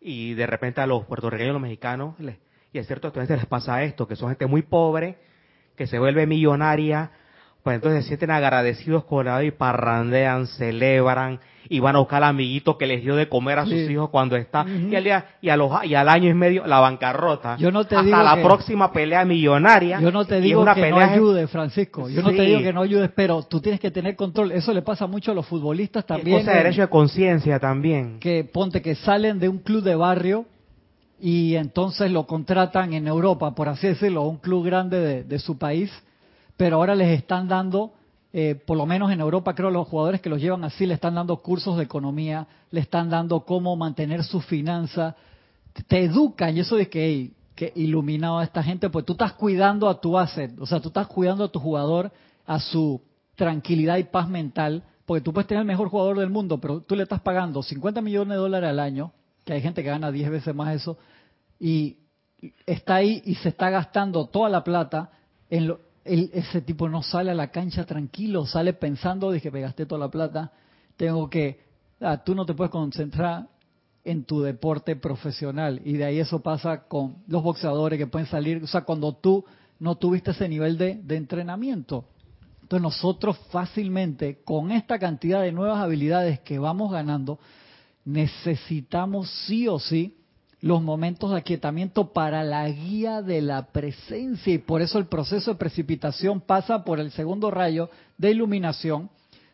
[0.00, 2.14] y de repente a los puertorriqueños, los mexicanos,
[2.72, 5.18] y es cierto, a les pasa esto, que son gente muy pobre,
[5.76, 7.10] que se vuelve millonaria,
[7.62, 12.30] pues entonces se sienten agradecidos con la y parrandean, celebran y van a buscar al
[12.30, 15.48] amiguito que les dio de comer a sus hijos cuando está y, al día, y,
[15.48, 17.56] a los, y al año y medio la bancarrota.
[17.56, 20.00] Yo no te hasta la próxima pelea millonaria.
[20.00, 22.08] Yo no te digo que no ayudes, Francisco.
[22.08, 24.50] Yo no te digo que no ayudes, pero tú tienes que tener control.
[24.52, 26.38] Eso le pasa mucho a los futbolistas también.
[26.38, 28.18] Es cosa de derecho de conciencia también.
[28.18, 30.46] Que ponte que salen de un club de barrio
[31.20, 35.92] y entonces lo contratan en Europa, por así decirlo, un club grande de su país
[36.62, 37.92] pero ahora les están dando,
[38.32, 41.16] eh, por lo menos en Europa creo los jugadores que los llevan así, le están
[41.16, 45.16] dando cursos de economía, le están dando cómo mantener su finanza,
[45.88, 49.32] te educan y eso de que, hey, que iluminado a esta gente, pues tú estás
[49.32, 52.12] cuidando a tu asset, o sea, tú estás cuidando a tu jugador,
[52.46, 53.02] a su
[53.34, 56.94] tranquilidad y paz mental, porque tú puedes tener el mejor jugador del mundo, pero tú
[56.94, 59.10] le estás pagando 50 millones de dólares al año,
[59.44, 60.96] que hay gente que gana 10 veces más eso,
[61.58, 61.96] y
[62.66, 65.10] está ahí y se está gastando toda la plata
[65.50, 69.86] en lo, ese tipo no sale a la cancha tranquilo, sale pensando, que me gasté
[69.86, 70.52] toda la plata,
[70.96, 71.60] tengo que,
[72.00, 73.48] ah, tú no te puedes concentrar
[74.04, 78.62] en tu deporte profesional y de ahí eso pasa con los boxeadores que pueden salir,
[78.62, 79.44] o sea, cuando tú
[79.78, 82.04] no tuviste ese nivel de, de entrenamiento.
[82.62, 87.38] Entonces nosotros fácilmente, con esta cantidad de nuevas habilidades que vamos ganando,
[88.04, 90.16] necesitamos sí o sí
[90.62, 95.50] los momentos de aquietamiento para la guía de la presencia y por eso el proceso
[95.50, 99.10] de precipitación pasa por el segundo rayo de iluminación,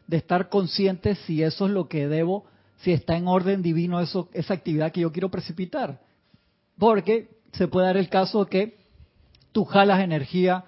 [0.06, 2.44] de estar consciente si eso es lo que debo
[2.82, 6.00] si está en orden divino eso, esa actividad que yo quiero precipitar.
[6.78, 8.78] Porque se puede dar el caso que
[9.50, 10.64] tú jalas energía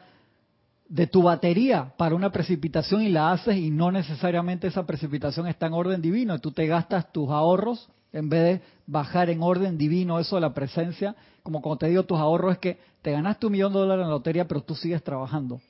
[0.88, 5.66] de tu batería para una precipitación y la haces y no necesariamente esa precipitación está
[5.66, 6.40] en orden divino.
[6.40, 10.54] Tú te gastas tus ahorros en vez de bajar en orden divino eso de la
[10.54, 11.14] presencia.
[11.42, 14.08] Como cuando te digo tus ahorros es que te ganaste un millón de dólares en
[14.08, 15.60] la lotería pero tú sigues trabajando.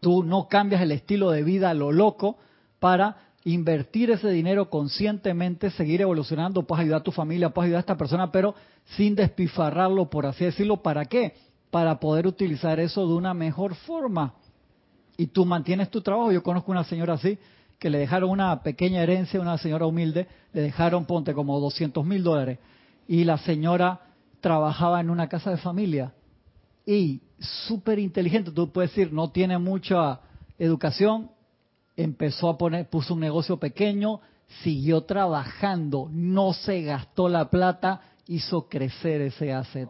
[0.00, 2.36] Tú no cambias el estilo de vida a lo loco
[2.78, 7.80] para invertir ese dinero conscientemente, seguir evolucionando, puedes ayudar a tu familia, puedes ayudar a
[7.80, 8.54] esta persona, pero
[8.96, 10.82] sin despifarrarlo, por así decirlo.
[10.82, 11.34] ¿Para qué?
[11.70, 14.34] Para poder utilizar eso de una mejor forma
[15.16, 16.32] y tú mantienes tu trabajo.
[16.32, 17.38] Yo conozco una señora así,
[17.80, 22.22] que le dejaron una pequeña herencia, una señora humilde, le dejaron, ponte, como 200 mil
[22.22, 22.58] dólares.
[23.08, 24.00] Y la señora
[24.42, 26.12] trabajaba en una casa de familia.
[26.84, 30.20] Y súper inteligente, tú puedes decir, no tiene mucha
[30.58, 31.30] educación,
[31.96, 34.20] empezó a poner, puso un negocio pequeño,
[34.62, 39.88] siguió trabajando, no se gastó la plata, hizo crecer ese asset.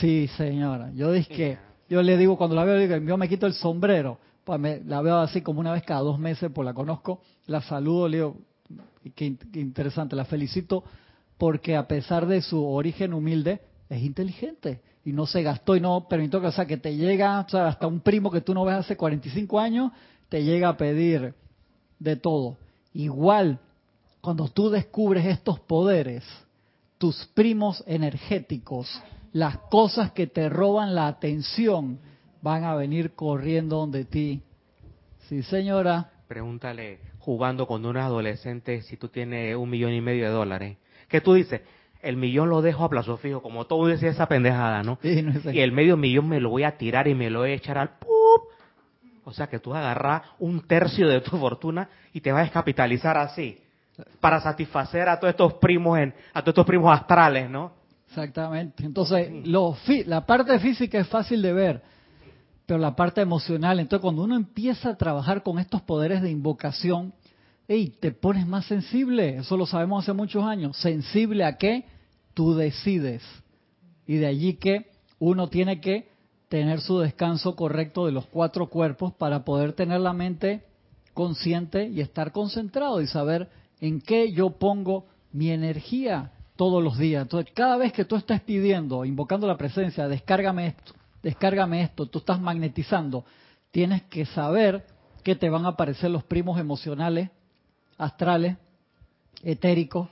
[0.00, 0.92] Sí, señora.
[0.94, 1.58] Yo dije que,
[1.88, 5.02] yo le digo, cuando la veo, digo, yo me quito el sombrero pues me, la
[5.02, 8.36] veo así como una vez cada dos meses, pues la conozco, la saludo, le digo,
[9.16, 10.84] qué, interesante, la felicito
[11.36, 16.06] porque a pesar de su origen humilde, es inteligente y no se gastó y no
[16.08, 18.64] permitió que, o sea, que te llega, o sea, hasta un primo que tú no
[18.64, 19.90] ves hace 45 años,
[20.28, 21.34] te llega a pedir
[21.98, 22.56] de todo.
[22.94, 23.58] Igual,
[24.20, 26.22] cuando tú descubres estos poderes,
[26.98, 28.88] tus primos energéticos,
[29.32, 31.98] las cosas que te roban la atención,
[32.42, 34.42] van a venir corriendo donde ti.
[35.28, 36.10] Sí, señora.
[36.28, 40.76] Pregúntale, jugando con un adolescente, si tú tienes un millón y medio de dólares.
[41.08, 41.62] ¿Qué tú dices?
[42.02, 44.98] El millón lo dejo a plazo fijo, como todo decía esa pendejada, ¿no?
[45.02, 47.78] y el medio millón me lo voy a tirar y me lo voy a echar
[47.78, 48.50] al ¡pup!
[49.24, 53.16] O sea que tú agarras un tercio de tu fortuna y te vas a descapitalizar
[53.16, 53.58] así
[54.20, 57.72] para satisfacer a todos estos primos en, a todos estos primos astrales, ¿no?
[58.08, 58.84] Exactamente.
[58.84, 61.82] Entonces, lo, la parte física es fácil de ver
[62.66, 67.14] pero la parte emocional, entonces cuando uno empieza a trabajar con estos poderes de invocación,
[67.68, 71.84] hey, te pones más sensible, eso lo sabemos hace muchos años, sensible a qué
[72.34, 73.22] tú decides.
[74.06, 76.08] Y de allí que uno tiene que
[76.48, 80.64] tener su descanso correcto de los cuatro cuerpos para poder tener la mente
[81.14, 83.48] consciente y estar concentrado y saber
[83.80, 87.22] en qué yo pongo mi energía todos los días.
[87.22, 90.94] Entonces, cada vez que tú estás pidiendo, invocando la presencia, descárgame esto,
[91.26, 93.24] descárgame esto, tú estás magnetizando,
[93.72, 94.86] tienes que saber
[95.24, 97.30] que te van a aparecer los primos emocionales,
[97.98, 98.56] astrales,
[99.42, 100.08] etéricos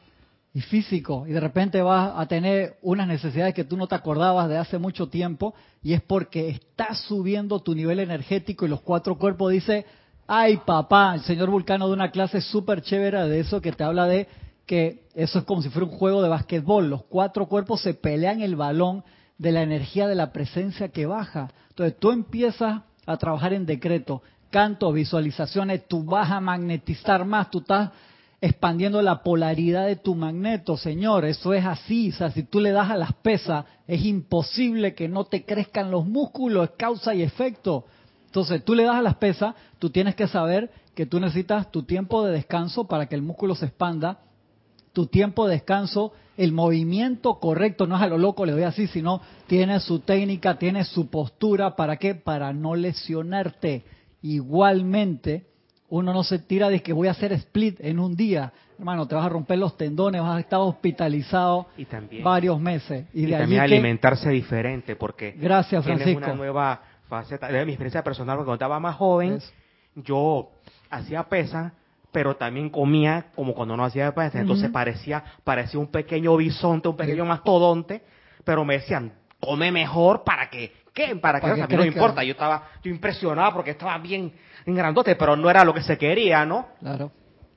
[0.52, 4.48] y físicos, y de repente vas a tener unas necesidades que tú no te acordabas
[4.48, 9.16] de hace mucho tiempo, y es porque estás subiendo tu nivel energético y los cuatro
[9.16, 9.86] cuerpos dice,
[10.26, 14.06] ay papá, el señor Vulcano de una clase súper chévere de eso que te habla
[14.06, 14.26] de
[14.66, 18.42] que eso es como si fuera un juego de basquetbol, los cuatro cuerpos se pelean
[18.42, 19.04] el balón
[19.38, 21.50] de la energía de la presencia que baja.
[21.70, 27.58] Entonces tú empiezas a trabajar en decreto, canto, visualizaciones, tú vas a magnetizar más, tú
[27.58, 27.90] estás
[28.40, 32.72] expandiendo la polaridad de tu magneto, señor, eso es así, o sea, si tú le
[32.72, 37.22] das a las pesas, es imposible que no te crezcan los músculos, es causa y
[37.22, 37.86] efecto.
[38.26, 41.84] Entonces, tú le das a las pesas, tú tienes que saber que tú necesitas tu
[41.84, 44.18] tiempo de descanso para que el músculo se expanda,
[44.94, 48.86] tu tiempo de descanso el movimiento correcto, no es a lo loco, le doy así,
[48.86, 52.14] sino tiene su técnica, tiene su postura, ¿para qué?
[52.14, 53.84] Para no lesionarte.
[54.22, 55.46] Igualmente,
[55.90, 58.52] uno no se tira de que voy a hacer split en un día.
[58.78, 61.66] Hermano, te vas a romper los tendones, vas a estar hospitalizado
[62.22, 63.06] varios meses.
[63.12, 66.18] Y, también alimentarse diferente, porque gracias, Francisco.
[66.18, 67.46] una nueva faceta.
[67.46, 69.38] De mi experiencia personal, cuando estaba más joven,
[69.94, 70.50] yo
[70.90, 71.74] hacía pesa
[72.14, 76.96] pero también comía como cuando no hacía pesa, entonces parecía parecía un pequeño bisonte, un
[76.96, 78.04] pequeño mastodonte,
[78.44, 81.16] pero me decían, come mejor para que, ¿qué?
[81.16, 84.32] Para, que, a mí no importa, yo estaba yo impresionado porque estaba bien,
[84.64, 86.68] en grandote, pero no era lo que se quería, ¿no?
[86.78, 87.10] Claro.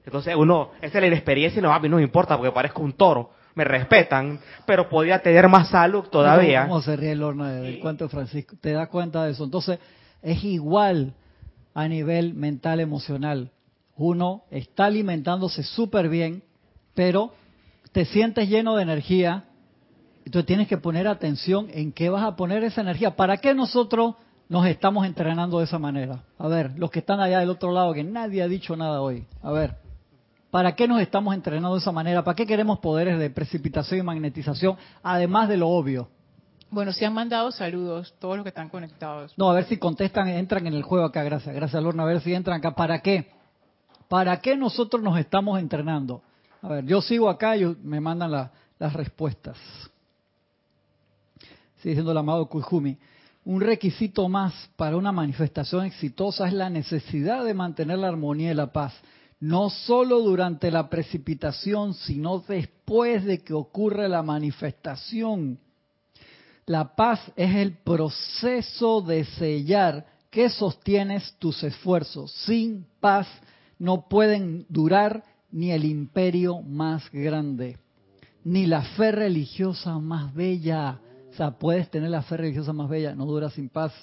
[0.03, 2.81] Entonces uno, esa es la inexperiencia y no, a mí no me importa porque parezco
[2.81, 6.63] un toro, me respetan, pero podía tener más salud todavía.
[6.63, 8.55] ¿Cómo se ríe el horno del cuento Francisco?
[8.59, 9.43] ¿Te das cuenta de eso?
[9.43, 9.77] Entonces,
[10.23, 11.13] es igual
[11.75, 13.51] a nivel mental, emocional
[13.97, 16.43] uno está alimentándose súper bien,
[16.93, 17.33] pero
[17.91, 19.45] te sientes lleno de energía,
[20.25, 23.15] entonces tienes que poner atención en qué vas a poner esa energía.
[23.15, 24.15] ¿Para qué nosotros
[24.49, 26.23] nos estamos entrenando de esa manera?
[26.37, 29.25] A ver, los que están allá del otro lado, que nadie ha dicho nada hoy.
[29.41, 29.75] A ver,
[30.51, 32.23] ¿para qué nos estamos entrenando de esa manera?
[32.23, 36.09] ¿Para qué queremos poderes de precipitación y magnetización, además de lo obvio?
[36.69, 39.33] Bueno, se han mandado saludos todos los que están conectados.
[39.37, 41.55] No, a ver si contestan, entran en el juego acá, gracias.
[41.55, 42.75] Gracias, Lorna, a ver si entran acá.
[42.75, 43.36] ¿Para qué?
[44.07, 46.21] ¿Para qué nosotros nos estamos entrenando?
[46.61, 49.57] A ver, yo sigo acá y me mandan la- las respuestas.
[51.77, 52.97] Sigue diciendo el amado Kujumi.
[53.45, 58.55] Un requisito más para una manifestación exitosa es la necesidad de mantener la armonía y
[58.55, 58.93] la paz,
[59.39, 65.59] no solo durante la precipitación, sino después de que ocurre la manifestación.
[66.65, 72.31] La paz es el proceso de sellar que sostienes tus esfuerzos.
[72.45, 73.27] Sin paz
[73.79, 77.77] no pueden durar ni el imperio más grande,
[78.43, 80.99] ni la fe religiosa más bella.
[81.31, 83.93] O sea, puedes tener la fe religiosa más bella, no dura sin paz.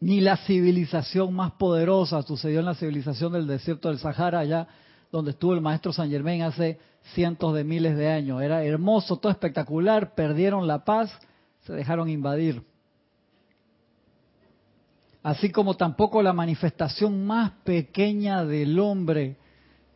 [0.00, 4.68] Ni la civilización más poderosa, sucedió en la civilización del desierto del Sahara, allá
[5.10, 6.78] donde estuvo el maestro San Germain hace
[7.14, 8.42] cientos de miles de años.
[8.42, 11.10] Era hermoso, todo espectacular, perdieron la paz,
[11.64, 12.62] se dejaron invadir.
[15.22, 19.36] Así como tampoco la manifestación más pequeña del hombre,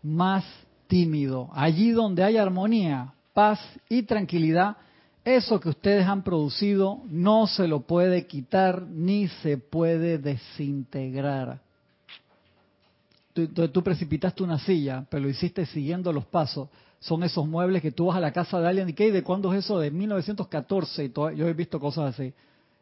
[0.02, 0.44] más
[0.88, 1.48] tímido.
[1.52, 4.76] Allí donde hay armonía, paz y tranquilidad,
[5.24, 11.60] eso que ustedes han producido no se lo puede quitar ni se puede desintegrar.
[13.32, 16.68] Tú, precipitaste una silla, pero lo hiciste siguiendo los pasos.
[17.00, 19.10] Son esos muebles que tú vas a la casa de alguien y ¿qué?
[19.10, 19.78] ¿De cuándo es eso?
[19.78, 21.04] De 1914.
[21.04, 22.34] Y todo- yo he visto cosas así.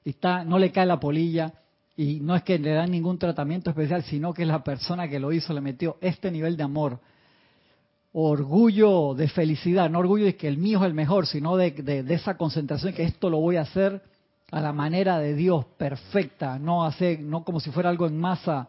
[0.04, 1.52] Y está, no le cae la polilla
[1.96, 5.32] y no es que le dan ningún tratamiento especial, sino que la persona que lo
[5.32, 6.98] hizo le metió este nivel de amor
[8.12, 12.14] orgullo de felicidad, no orgullo de que el mío es el mejor, sino de, de-
[12.14, 14.02] esa concentración que esto lo voy a hacer
[14.50, 18.68] a la manera de Dios, perfecta, no hacer, no como si fuera algo en masa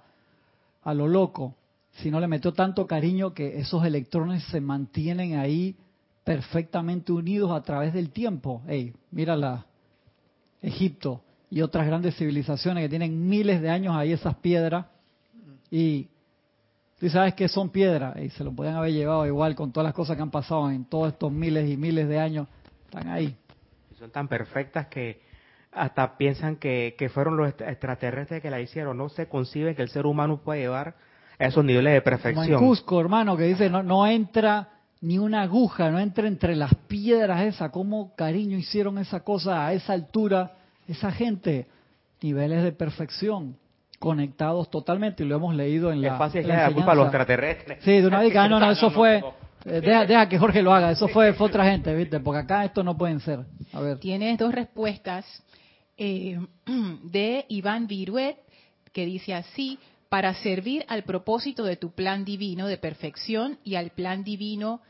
[0.83, 1.55] a lo loco,
[1.93, 5.75] sino le metió tanto cariño que esos electrones se mantienen ahí
[6.23, 8.61] perfectamente unidos a través del tiempo.
[8.67, 9.65] Ey, mira la
[10.61, 14.85] Egipto y otras grandes civilizaciones que tienen miles de años ahí esas piedras
[15.69, 16.07] y
[17.01, 19.95] Tú sabes que son piedras y se lo podían haber llevado igual con todas las
[19.95, 22.47] cosas que han pasado en todos estos miles y miles de años.
[22.85, 23.35] Están ahí.
[23.97, 25.19] Son tan perfectas que
[25.71, 28.99] hasta piensan que, que fueron los extra- extraterrestres que la hicieron.
[28.99, 30.93] No se concibe que el ser humano puede llevar
[31.39, 32.59] a esos niveles de Como en perfección.
[32.59, 34.69] Cusco, hermano, que dice, no, no entra
[35.01, 37.71] ni una aguja, no entra entre las piedras esas.
[37.71, 40.51] ¿Cómo cariño hicieron esa cosa a esa altura?
[40.87, 41.67] Esa gente,
[42.21, 43.57] niveles de perfección,
[43.99, 47.05] conectados totalmente, y lo hemos leído en la es fácil la la culpa a los
[47.05, 47.83] extraterrestres.
[47.83, 49.23] Sí, de una vez que, ah, no, no, eso fue...
[49.65, 52.19] eh, Deja, deja que Jorge lo haga, eso fue, fue otra gente, ¿viste?
[52.19, 53.41] Porque acá esto no pueden ser.
[53.73, 53.99] A ver.
[53.99, 55.25] Tienes dos respuestas
[55.97, 56.39] eh,
[57.03, 58.37] de Iván Viruet,
[58.91, 59.77] que dice así,
[60.09, 64.81] para servir al propósito de tu plan divino de perfección y al plan divino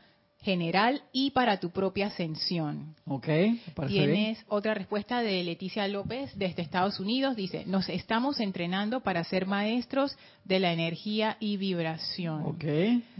[0.42, 2.94] general y para tu propia ascensión.
[3.06, 3.60] Ok, bien.
[3.88, 7.36] Tienes otra respuesta de Leticia López desde Estados Unidos.
[7.36, 12.42] Dice, nos estamos entrenando para ser maestros de la energía y vibración.
[12.42, 12.64] Ok,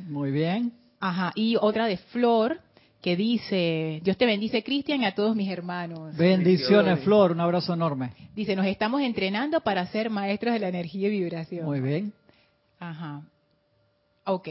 [0.09, 0.73] muy bien.
[1.01, 2.61] Ajá, y otra de Flor
[3.01, 6.17] que dice, Dios te bendice Cristian y a todos mis hermanos.
[6.17, 8.13] Bendiciones, Flor, un abrazo enorme.
[8.35, 11.67] Dice, nos estamos entrenando para ser maestros de la energía y vibración.
[11.67, 12.13] Muy bien.
[12.79, 13.23] Ajá.
[14.25, 14.49] Ok.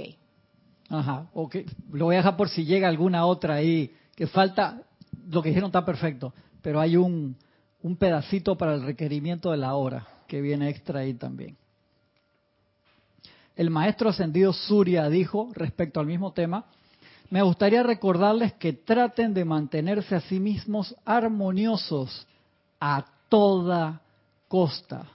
[0.92, 1.56] Ajá, ok.
[1.94, 4.84] Lo voy a dejar por si llega alguna otra ahí que falta.
[5.30, 7.38] Lo que dijeron está perfecto, pero hay un,
[7.82, 11.56] un pedacito para el requerimiento de la hora que viene extra ahí también.
[13.56, 16.66] El maestro ascendido Surya dijo respecto al mismo tema,
[17.30, 22.28] me gustaría recordarles que traten de mantenerse a sí mismos armoniosos
[22.80, 24.02] a toda
[24.50, 25.06] costa.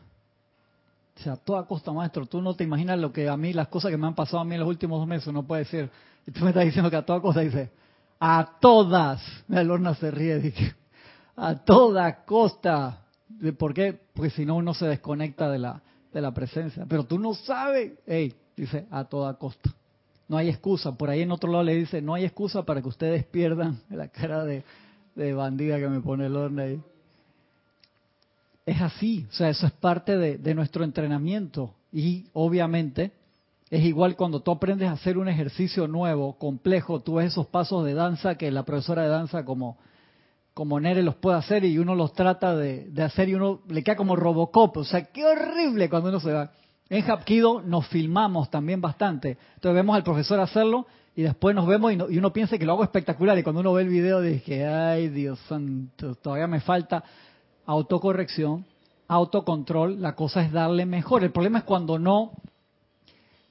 [1.16, 2.26] O sea, a toda costa, maestro.
[2.26, 4.44] Tú no te imaginas lo que a mí, las cosas que me han pasado a
[4.44, 5.90] mí en los últimos dos meses, no puede ser.
[6.26, 7.70] Y tú me estás diciendo que a toda costa dice,
[8.20, 9.22] a todas.
[9.48, 10.74] Mira, Lorna se ríe, dije,
[11.36, 13.02] a toda costa.
[13.28, 13.98] ¿De ¿Por qué?
[14.14, 16.84] Porque si no uno se desconecta de la, de la presencia.
[16.88, 17.92] Pero tú no sabes.
[18.06, 19.70] Ey, dice, a toda costa.
[20.28, 20.96] No hay excusa.
[20.96, 24.08] Por ahí en otro lado le dice, no hay excusa para que ustedes pierdan la
[24.08, 24.64] cara de,
[25.14, 26.80] de bandida que me pone Lorna ahí.
[28.66, 31.74] Es así, o sea, eso es parte de, nuestro entrenamiento.
[31.92, 33.12] Y obviamente
[33.70, 37.84] es igual cuando tú aprendes a hacer un ejercicio nuevo, complejo, tú ves esos pasos
[37.84, 39.78] de danza que la profesora de danza como,
[40.52, 43.94] como Nere los puede hacer y uno los trata de, hacer y uno le queda
[43.94, 44.78] como Robocop.
[44.78, 46.50] O sea, qué horrible cuando uno se va.
[46.88, 49.38] En Hapkido nos filmamos también bastante.
[49.54, 52.66] Entonces vemos al profesor hacerlo y después nos vemos y, no- y uno piensa que
[52.66, 53.38] lo hago espectacular.
[53.38, 57.04] Y cuando uno ve el video dice, ay Dios santo, todavía me falta
[57.66, 58.64] autocorrección,
[59.08, 60.00] autocontrol.
[60.00, 61.24] La cosa es darle mejor.
[61.24, 62.32] El problema es cuando no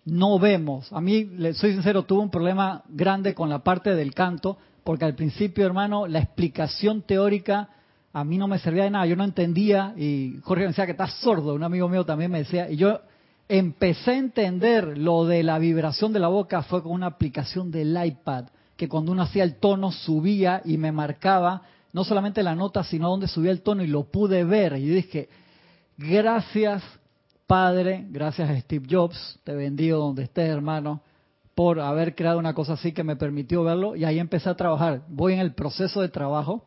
[0.05, 0.91] no vemos.
[0.93, 5.16] A mí, soy sincero, tuve un problema grande con la parte del canto, porque al
[5.16, 7.70] principio, hermano, la explicación teórica
[8.13, 9.07] a mí no me servía de nada.
[9.07, 12.39] Yo no entendía y Jorge me decía que estás sordo, un amigo mío también me
[12.39, 13.01] decía, y yo
[13.49, 17.97] empecé a entender lo de la vibración de la boca fue con una aplicación del
[18.01, 18.45] iPad,
[18.78, 21.63] que cuando uno hacía el tono subía y me marcaba
[21.96, 24.74] no solamente la nota, sino donde subía el tono y lo pude ver.
[24.74, 25.30] Y dije,
[25.98, 26.84] gracias
[27.48, 31.02] Padre, gracias a Steve Jobs, te bendigo donde estés hermano,
[31.54, 35.04] por haber creado una cosa así que me permitió verlo y ahí empecé a trabajar.
[35.08, 36.66] Voy en el proceso de trabajo.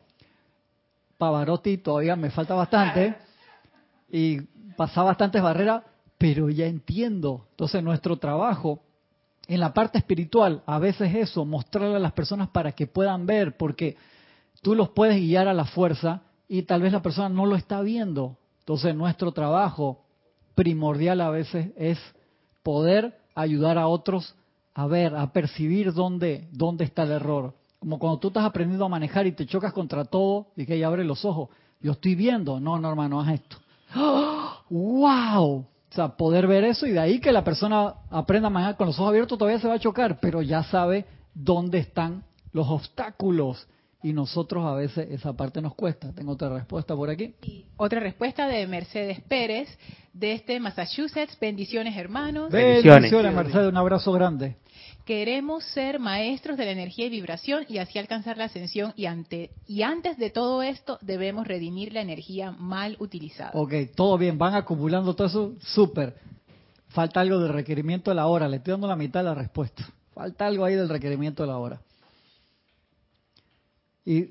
[1.19, 3.15] Pavarotti todavía me falta bastante
[4.09, 4.41] y
[4.75, 5.83] pasa bastantes barreras,
[6.17, 7.45] pero ya entiendo.
[7.51, 8.81] Entonces nuestro trabajo
[9.45, 13.57] en la parte espiritual, a veces eso, mostrarle a las personas para que puedan ver,
[13.57, 13.95] porque
[14.61, 17.81] tú los puedes guiar a la fuerza y tal vez la persona no lo está
[17.81, 18.37] viendo.
[18.59, 20.05] Entonces nuestro trabajo
[20.55, 21.99] primordial a veces es
[22.63, 24.35] poder ayudar a otros
[24.73, 27.53] a ver, a percibir dónde, dónde está el error.
[27.79, 31.03] Como cuando tú estás aprendiendo a manejar y te chocas contra todo y que abre
[31.03, 31.49] los ojos.
[31.81, 33.57] Yo estoy viendo, no, no hermano, haz esto.
[34.69, 35.65] ¡Wow!
[35.89, 38.87] O sea, poder ver eso y de ahí que la persona aprenda a manejar con
[38.87, 43.67] los ojos abiertos todavía se va a chocar, pero ya sabe dónde están los obstáculos.
[44.01, 46.13] Y nosotros a veces esa parte nos cuesta.
[46.13, 47.33] Tengo otra respuesta por aquí.
[47.75, 49.67] otra respuesta de Mercedes Pérez,
[50.13, 51.37] de este Massachusetts.
[51.39, 52.49] Bendiciones, hermanos.
[52.49, 53.67] Bendiciones, Bendiciones Mercedes.
[53.69, 54.55] Un abrazo grande.
[55.03, 59.49] Queremos ser maestros de la energía y vibración y así alcanzar la ascensión y, ante,
[59.67, 63.51] y antes de todo esto debemos redimir la energía mal utilizada.
[63.55, 66.15] Ok, todo bien, van acumulando todo eso, súper.
[66.89, 69.83] Falta algo del requerimiento de la hora, le estoy dando la mitad de la respuesta.
[70.13, 71.81] Falta algo ahí del requerimiento de la hora.
[74.05, 74.21] Y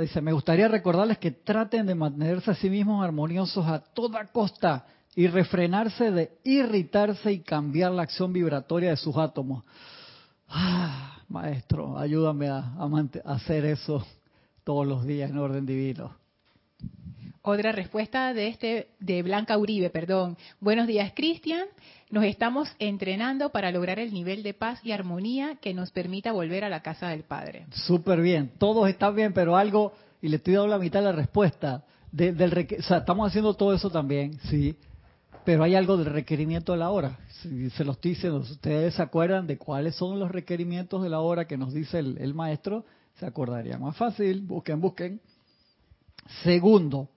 [0.00, 4.86] dice, me gustaría recordarles que traten de mantenerse a sí mismos armoniosos a toda costa
[5.14, 9.64] y refrenarse de irritarse y cambiar la acción vibratoria de sus átomos.
[10.48, 12.74] Ah, maestro, ayúdame a,
[13.24, 14.04] hacer eso
[14.64, 16.16] todos los días en orden divino.
[17.42, 20.36] Otra respuesta de este de Blanca Uribe, perdón.
[20.60, 21.68] Buenos días, Cristian.
[22.10, 26.64] Nos estamos entrenando para lograr el nivel de paz y armonía que nos permita volver
[26.64, 27.64] a la casa del Padre.
[27.72, 31.12] Súper bien, todos están bien, pero algo y le estoy dando la mitad de la
[31.12, 31.82] respuesta.
[32.12, 34.76] del, o estamos haciendo todo eso también, sí,
[35.42, 37.20] pero hay algo del requerimiento de la hora.
[37.40, 41.20] Si se los estoy diciendo, ustedes se acuerdan de cuáles son los requerimientos de la
[41.20, 42.84] hora que nos dice el, maestro,
[43.18, 44.42] se acordaría más fácil.
[44.42, 45.20] Busquen, busquen.
[46.42, 47.08] Segundo,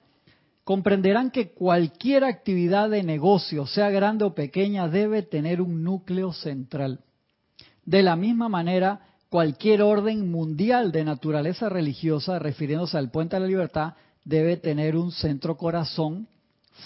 [0.64, 7.01] comprenderán que cualquier actividad de negocio, sea grande o pequeña, debe tener un núcleo central.
[7.86, 13.47] De la misma manera, cualquier orden mundial de naturaleza religiosa, refiriéndose al puente de la
[13.47, 13.93] libertad,
[14.24, 16.28] debe tener un centro corazón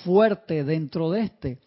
[0.03, 1.59] fuerte dentro de este,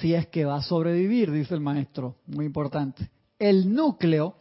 [0.00, 3.08] si es que va a sobrevivir, dice el maestro, muy importante.
[3.38, 4.36] El núcleo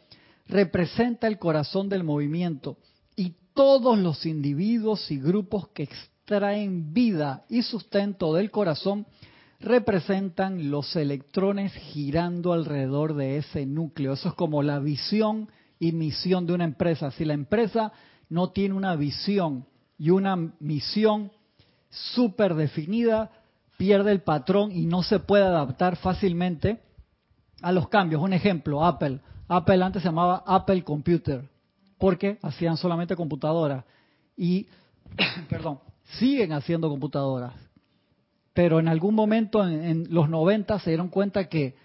[0.47, 2.77] representa el corazón del movimiento
[3.15, 5.83] y todos los individuos y grupos que
[6.31, 9.05] extraen vida y sustento del corazón
[9.59, 14.13] representan los electrones girando alrededor de ese núcleo.
[14.13, 17.11] Eso es como la visión y misión de una empresa.
[17.11, 17.91] Si la empresa
[18.29, 19.65] no tiene una visión
[19.97, 21.31] y una misión
[21.89, 23.29] súper definida,
[23.77, 26.79] pierde el patrón y no se puede adaptar fácilmente
[27.61, 28.21] a los cambios.
[28.21, 29.19] Un ejemplo, Apple.
[29.49, 31.49] Apple antes se llamaba Apple Computer,
[31.97, 33.83] porque hacían solamente computadoras.
[34.37, 34.67] Y,
[35.49, 35.79] perdón,
[36.19, 37.53] siguen haciendo computadoras.
[38.53, 41.75] Pero en algún momento en, los 90 se dieron cuenta que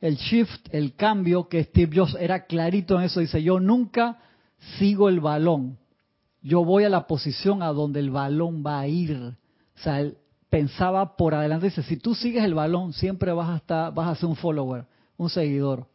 [0.00, 4.18] el shift, el cambio, que Steve Jobs era clarito en eso, dice, yo nunca
[4.78, 5.78] sigo el balón,
[6.42, 9.16] yo voy a la posición a donde el balón va a ir.
[9.16, 10.18] O sea, él
[10.48, 14.28] pensaba por adelante, dice, si tú sigues el balón, siempre vas a vas a ser
[14.28, 14.84] un follower,
[15.16, 15.86] un seguidor.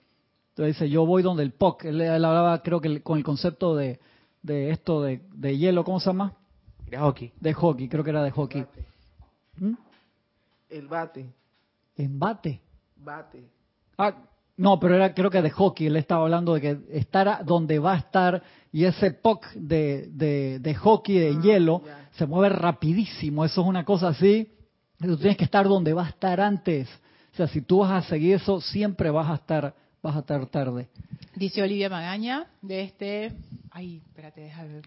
[0.50, 1.86] Entonces dice, yo voy donde el POC.
[1.86, 4.00] Él, hablaba, creo que con el concepto de,
[4.44, 6.34] de esto de, de, hielo, ¿cómo se llama?
[6.92, 7.32] De hockey.
[7.40, 8.66] De hockey, creo que era de hockey.
[9.56, 9.74] ¿Mm?
[10.70, 11.26] El bate.
[11.96, 12.60] ¿En bate?
[12.98, 13.46] Bate.
[13.98, 14.14] Ah,
[14.58, 15.88] no, pero era creo que de hockey.
[15.88, 20.76] Él estaba hablando de que estar donde va a estar y ese puck de, de,
[20.76, 21.82] hockey de ah, hielo
[22.12, 23.46] se mueve rapidísimo.
[23.46, 24.52] Eso es una cosa así.
[25.00, 26.90] Tú tienes que estar donde va a estar antes.
[27.32, 29.74] O sea, si tú vas a seguir eso, siempre vas a estar
[30.04, 30.90] vas a estar tarde.
[31.36, 33.32] Dice Olivia Magaña de este.
[33.72, 34.86] Ay, espérate, déjame ver.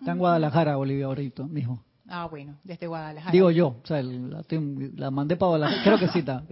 [0.00, 1.82] Está en Guadalajara, Olivia, ahorita, mijo.
[2.08, 3.32] Ah, bueno, desde Guadalajara.
[3.32, 5.82] Digo yo, o sea, la, mandé para Guadalajara.
[5.82, 6.42] Creo que sí está.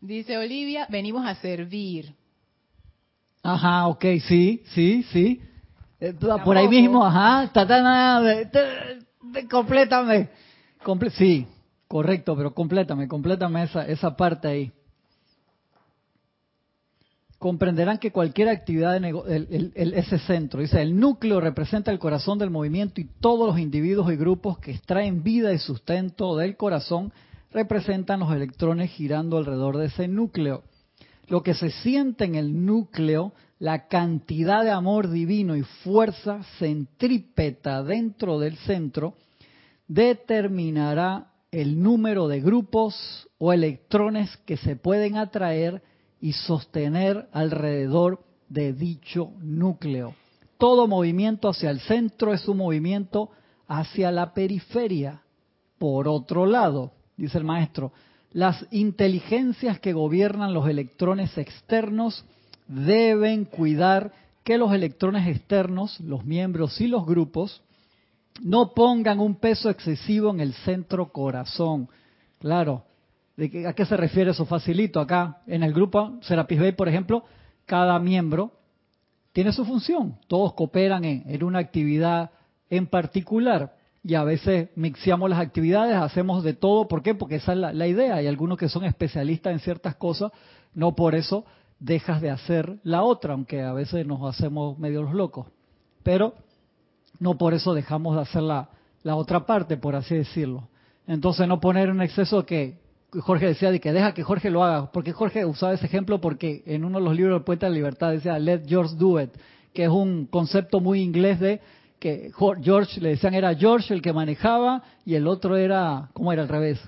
[0.00, 2.14] Dice Olivia, venimos a servir.
[3.42, 5.40] Ajá, ok, sí, sí, sí.
[6.00, 6.14] Eh,
[6.44, 7.68] por ahí mismo, ajá, tan...
[9.50, 10.28] Complétame.
[11.12, 11.46] sí,
[11.86, 14.72] correcto, pero complétame, complétame esa, esa parte ahí.
[17.38, 19.08] Comprenderán que cualquier actividad de
[19.76, 24.12] el, ese centro, dice, el núcleo representa el corazón del movimiento y todos los individuos
[24.12, 27.12] y grupos que extraen vida y sustento del corazón
[27.52, 30.64] representan los electrones girando alrededor de ese núcleo.
[31.28, 37.84] Lo que se siente en el núcleo, la cantidad de amor divino y fuerza centrípeta
[37.84, 39.14] dentro del centro,
[39.86, 45.82] determinará el número de grupos o electrones que se pueden atraer
[46.20, 50.14] y sostener alrededor de dicho núcleo.
[50.58, 53.30] Todo movimiento hacia el centro es un movimiento
[53.68, 55.22] hacia la periferia.
[55.78, 57.92] Por otro lado, dice el maestro,
[58.32, 62.24] las inteligencias que gobiernan los electrones externos
[62.66, 64.12] deben cuidar
[64.44, 67.62] que los electrones externos, los miembros y los grupos,
[68.42, 71.88] no pongan un peso excesivo en el centro corazón.
[72.38, 72.84] Claro,
[73.38, 74.44] ¿de ¿a qué se refiere eso?
[74.44, 75.42] Facilito acá.
[75.46, 77.24] En el grupo Serapis Bay, por ejemplo,
[77.66, 78.52] cada miembro
[79.32, 80.16] tiene su función.
[80.26, 82.32] Todos cooperan en, una actividad
[82.68, 86.88] en particular y a veces mixiamos las actividades, hacemos de todo.
[86.88, 87.14] ¿Por qué?
[87.14, 88.16] Porque esa es la, idea.
[88.16, 90.32] Hay algunos que son especialistas en ciertas cosas,
[90.74, 91.44] no por eso
[91.78, 95.46] dejas de hacer la otra, aunque a veces nos hacemos medio los locos.
[96.02, 96.34] Pero
[97.20, 98.68] no por eso dejamos de hacer la,
[99.04, 100.68] otra parte, por así decirlo.
[101.06, 104.90] Entonces no poner un exceso que Jorge decía de que deja que Jorge lo haga.
[104.92, 106.20] porque Jorge usaba ese ejemplo?
[106.20, 109.20] Porque en uno de los libros del Puente de la Libertad decía, let George do
[109.20, 109.30] it,
[109.72, 111.60] que es un concepto muy inglés de
[111.98, 112.30] que
[112.62, 116.48] George, le decían era George el que manejaba y el otro era, ¿cómo era al
[116.48, 116.80] revés?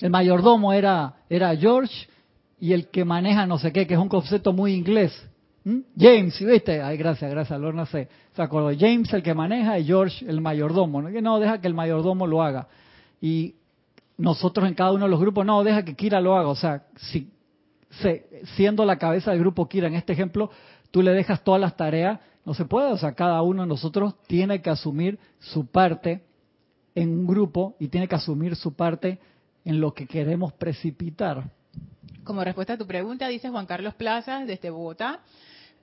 [0.00, 2.08] El mayordomo era, era George
[2.58, 5.12] y el que maneja no sé qué, que es un concepto muy inglés.
[5.64, 5.78] ¿Mm?
[5.96, 6.82] James, ¿viste?
[6.82, 8.76] Ay, gracias, gracias, Lorna se, se acordó.
[8.76, 11.02] James el que maneja y George el mayordomo.
[11.02, 11.38] ¿no?
[11.38, 12.66] Deja que el mayordomo lo haga.
[13.20, 13.54] Y
[14.22, 16.48] nosotros en cada uno de los grupos, no, deja que Kira lo haga.
[16.48, 17.28] O sea, si
[18.54, 20.50] siendo la cabeza del grupo Kira, en este ejemplo,
[20.92, 22.92] tú le dejas todas las tareas, no se puede.
[22.92, 26.22] O sea, cada uno de nosotros tiene que asumir su parte
[26.94, 29.18] en un grupo y tiene que asumir su parte
[29.64, 31.50] en lo que queremos precipitar.
[32.22, 35.20] Como respuesta a tu pregunta, dice Juan Carlos Plaza desde Bogotá,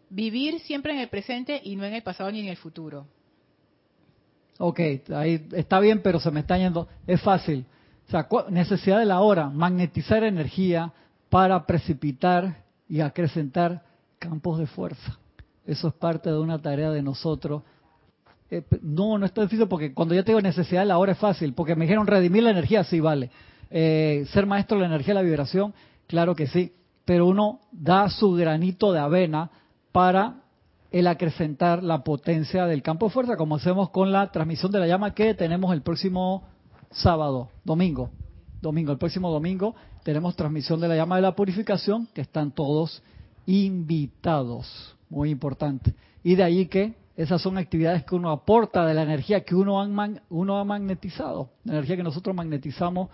[0.10, 3.06] vivir siempre en el presente y no en el pasado ni en el futuro.
[4.60, 4.80] Ok,
[5.14, 6.88] ahí está bien, pero se me está yendo.
[7.06, 7.66] Es fácil.
[8.10, 10.92] O sea, necesidad de la hora, magnetizar energía
[11.30, 13.84] para precipitar y acrecentar
[14.18, 15.20] campos de fuerza.
[15.64, 17.62] Eso es parte de una tarea de nosotros.
[18.50, 21.20] Eh, no, no es tan difícil porque cuando yo tengo necesidad de la hora es
[21.20, 23.30] fácil, porque me dijeron redimir la energía, sí vale.
[23.70, 25.76] Eh, ser maestro de la energía la vibración,
[26.08, 26.74] claro que sí.
[27.06, 29.52] Pero uno da su granito de avena
[29.92, 30.38] para
[30.90, 34.88] el acrecentar la potencia del campo de fuerza, como hacemos con la transmisión de la
[34.88, 36.48] llama que tenemos el próximo
[36.92, 38.10] sábado, domingo,
[38.62, 43.04] domingo, el próximo domingo tenemos transmisión de la llama de la purificación, que están todos
[43.46, 45.94] invitados, muy importante.
[46.24, 49.86] Y de ahí que esas son actividades que uno aporta de la energía que uno,
[50.30, 53.10] uno ha magnetizado, la energía que nosotros magnetizamos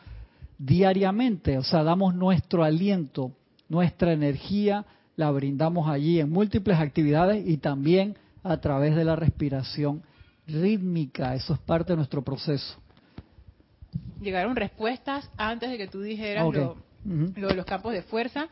[0.57, 3.32] diariamente, o sea, damos nuestro aliento,
[3.67, 10.03] nuestra energía, la brindamos allí en múltiples actividades y también a través de la respiración
[10.47, 12.78] rítmica, eso es parte de nuestro proceso
[14.22, 18.48] llegaron respuestas antes de que tú dijeras lo, de los campos de fuerza.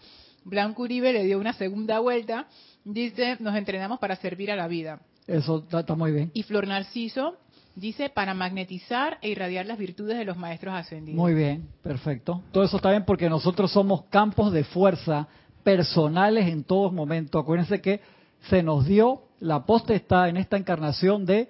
[0.46, 2.48] Blanco Uribe le dio una segunda vuelta.
[2.84, 5.00] Dice, nos entrenamos para servir a la vida.
[5.28, 6.32] Eso está, muy bien.
[6.34, 7.38] Y Flor Narciso
[7.76, 11.18] dice, para magnetizar e irradiar las virtudes de los maestros ascendidos.
[11.18, 12.44] Muy bien, perfecto.
[12.52, 15.28] Todo eso está bien porque nosotros somos campos de fuerza
[15.64, 17.41] personales en todos momentos.
[17.41, 18.02] Acuérdense que
[18.50, 21.50] se nos dio la está en esta encarnación de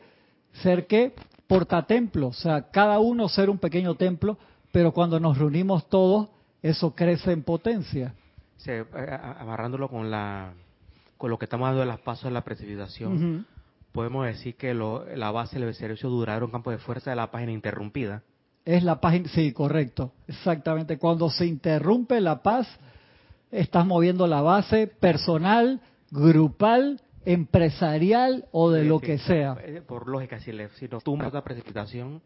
[0.62, 1.14] ser que
[1.48, 4.38] portatemplo, o sea, cada uno ser un pequeño templo,
[4.72, 6.30] pero cuando nos reunimos todos,
[6.62, 8.16] eso crece en potencia.
[8.66, 8.86] Eh,
[9.40, 10.54] amarrándolo con la
[11.18, 13.46] con lo que estamos dando de las pasos de la precipitación,
[13.94, 17.54] podemos decir que la base del servicio duradero un campo de fuerza de la página
[17.54, 18.24] interrumpida.
[18.66, 20.98] Es la página, sí, correcto, exactamente.
[20.98, 22.68] Cuando se interrumpe la paz,
[23.52, 25.80] estás moviendo la base personal,
[26.12, 29.56] grupal empresarial o de lo que sea.
[29.64, 32.22] Eh, por lógica, si, le, si nos tumba esa precipitación,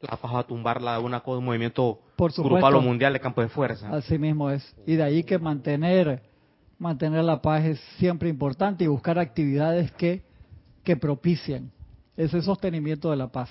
[0.00, 3.48] la vas a tumbarla de una, un movimiento por grupal o mundial de campo de
[3.48, 3.88] fuerza.
[3.90, 4.74] Así mismo es.
[4.86, 6.22] Y de ahí que mantener,
[6.78, 10.22] mantener la paz es siempre importante y buscar actividades que,
[10.82, 11.70] que propicien
[12.16, 13.50] ese sostenimiento de la paz.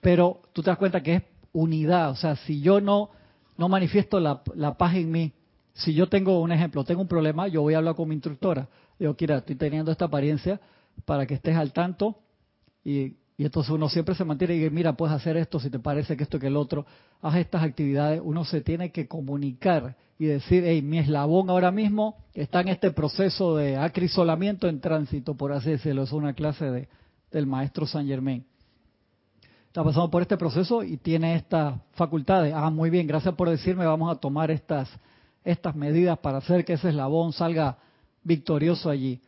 [0.00, 1.22] Pero tú te das cuenta que es
[1.52, 2.10] unidad.
[2.10, 3.10] O sea, si yo no,
[3.56, 5.32] no manifiesto la, la paz en mí,
[5.72, 8.68] si yo tengo un ejemplo, tengo un problema, yo voy a hablar con mi instructora
[8.98, 10.60] Digo, Kira, estoy teniendo esta apariencia
[11.04, 12.16] para que estés al tanto
[12.84, 16.16] y, entonces uno siempre se mantiene y dice, mira, puedes hacer esto si te parece
[16.16, 16.86] que esto que el otro,
[17.20, 22.16] haz estas actividades, uno se tiene que comunicar y decir, hey, mi eslabón ahora mismo
[22.32, 26.88] está en este proceso de acrisolamiento en tránsito, por así decirlo, es una clase de,
[27.30, 28.46] del maestro San Germain.
[29.66, 32.54] está pasando por este proceso y tiene estas facultades.
[32.56, 34.88] Ah, muy bien, gracias por decirme, vamos a tomar estas,
[35.44, 37.76] estas medidas para hacer que ese eslabón salga
[38.26, 39.20] victorioso allí.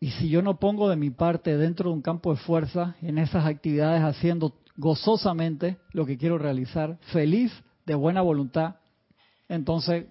[0.00, 3.18] Y si yo no pongo de mi parte dentro de un campo de fuerza, en
[3.18, 7.52] esas actividades, haciendo gozosamente lo que quiero realizar, feliz,
[7.86, 8.76] de buena voluntad,
[9.48, 10.06] entonces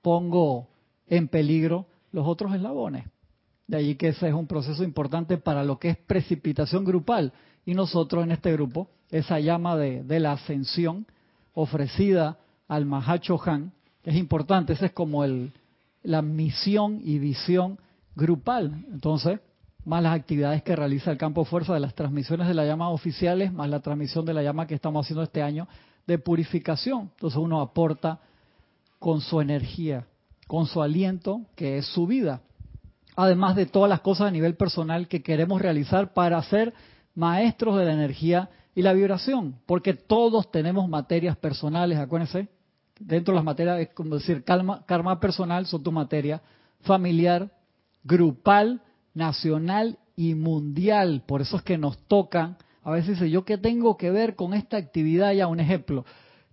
[0.00, 0.68] pongo
[1.08, 3.06] en peligro los otros eslabones.
[3.66, 7.32] De allí que ese es un proceso importante para lo que es precipitación grupal.
[7.66, 11.06] Y nosotros en este grupo, esa llama de, de la ascensión
[11.52, 12.38] ofrecida
[12.68, 13.72] al Mahacho Han,
[14.04, 14.72] es importante.
[14.72, 15.52] Esa es como el,
[16.02, 17.78] la misión y visión
[18.14, 18.84] grupal.
[18.92, 19.40] Entonces,
[19.84, 23.52] más las actividades que realiza el campo fuerza de las transmisiones de la llama oficiales,
[23.52, 25.68] más la transmisión de la llama que estamos haciendo este año
[26.06, 27.10] de purificación.
[27.14, 28.20] Entonces uno aporta
[28.98, 30.06] con su energía,
[30.46, 32.42] con su aliento, que es su vida.
[33.16, 36.74] Además de todas las cosas a nivel personal que queremos realizar para ser
[37.14, 42.48] maestros de la energía y la vibración, porque todos tenemos materias personales, acuérdense,
[43.00, 46.42] dentro de las materias, es como decir, karma, personal son tu materia,
[46.82, 47.50] familiar,
[48.04, 48.82] grupal,
[49.14, 51.24] nacional y mundial.
[51.26, 52.58] Por eso es que nos tocan.
[52.82, 55.32] A veces dice, ¿yo qué tengo que ver con esta actividad?
[55.32, 56.04] Ya, un ejemplo.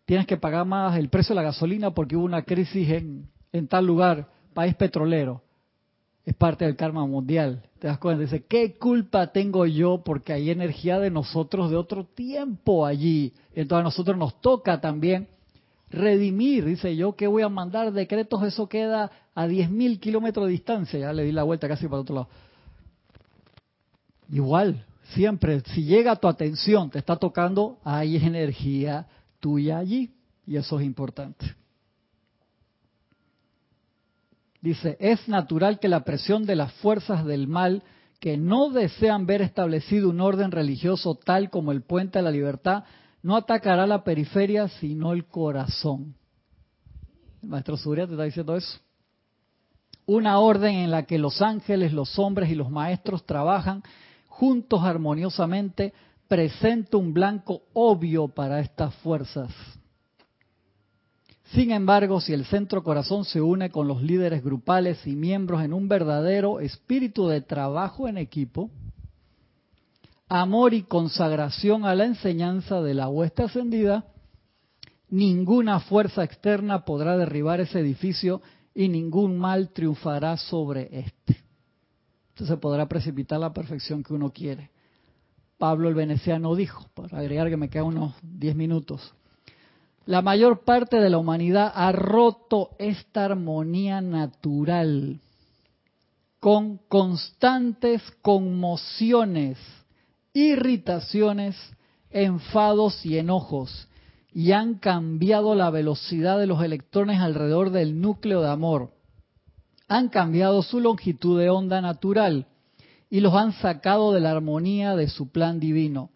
[0.05, 3.67] Tienes que pagar más el precio de la gasolina porque hubo una crisis en, en
[3.67, 5.43] tal lugar, país petrolero.
[6.25, 7.63] Es parte del karma mundial.
[7.79, 12.05] Te das cuenta, dice, ¿qué culpa tengo yo porque hay energía de nosotros de otro
[12.05, 13.33] tiempo allí?
[13.53, 15.27] Entonces a nosotros nos toca también
[15.89, 16.65] redimir.
[16.65, 20.99] Dice yo que voy a mandar decretos, eso queda a 10.000 kilómetros de distancia.
[20.99, 22.29] Ya le di la vuelta casi para otro lado.
[24.29, 29.07] Igual, siempre, si llega a tu atención, te está tocando, hay energía
[29.39, 30.11] tuya allí.
[30.45, 31.55] Y eso es importante.
[34.61, 37.83] Dice, es natural que la presión de las fuerzas del mal
[38.19, 42.83] que no desean ver establecido un orden religioso tal como el puente a la libertad
[43.27, 46.15] no atacará la periferia sino el corazón.
[47.43, 48.79] El maestro Surya te está diciendo eso.
[50.05, 53.83] Una orden en la que los ángeles, los hombres y los maestros trabajan
[54.29, 55.93] juntos armoniosamente
[56.29, 59.51] presenta un blanco obvio para estas fuerzas.
[61.51, 65.73] Sin embargo, si el centro corazón se une con los líderes grupales y miembros en
[65.73, 68.71] un verdadero espíritu de trabajo en equipo,
[70.27, 74.05] amor y consagración a la enseñanza de la hueste ascendida,
[75.09, 78.41] ninguna fuerza externa podrá derribar ese edificio
[78.73, 81.37] y ningún mal triunfará sobre este.
[82.29, 84.69] Entonces podrá precipitar la perfección que uno quiere.
[85.57, 89.13] Pablo el Veneciano dijo, para agregar que me quedan unos 10 minutos,
[90.05, 95.19] la mayor parte de la humanidad ha roto esta armonía natural
[96.39, 99.57] con constantes conmociones
[100.37, 101.55] irritaciones,
[102.11, 103.87] enfados y enojos,
[104.31, 108.91] y han cambiado la velocidad de los electrones alrededor del núcleo de amor.
[109.87, 112.45] Han cambiado su longitud de onda natural
[113.09, 116.11] y los han sacado de la armonía de su plan divino,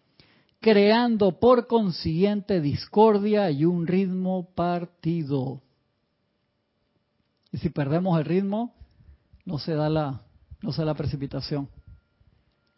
[0.60, 5.62] creando por consiguiente discordia y un ritmo partido.
[7.50, 8.72] Y si perdemos el ritmo,
[9.44, 10.22] no se da la,
[10.60, 11.68] no se da la precipitación,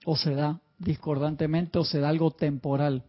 [0.07, 3.03] o se da discordantemente o se da algo temporal.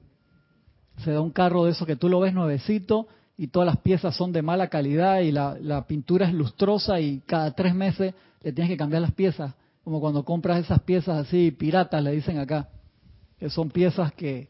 [1.04, 3.08] Se da un carro de eso que tú lo ves nuevecito
[3.38, 7.52] y todas las piezas son de mala calidad y la, pintura es lustrosa y cada
[7.52, 9.54] tres meses le tienes que cambiar las piezas,
[9.84, 12.70] como cuando compras esas piezas así piratas, le dicen acá,
[13.38, 14.50] que son piezas que,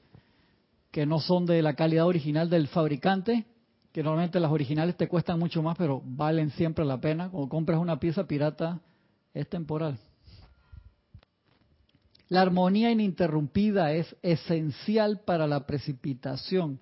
[0.92, 3.46] que no son de la calidad original del fabricante,
[3.92, 7.30] que normalmente las originales te cuestan mucho más, pero valen siempre la pena.
[7.30, 8.82] Cuando compras una pieza pirata,
[9.34, 9.98] es temporal.
[12.28, 16.80] La armonía ininterrumpida es esencial para la precipitación,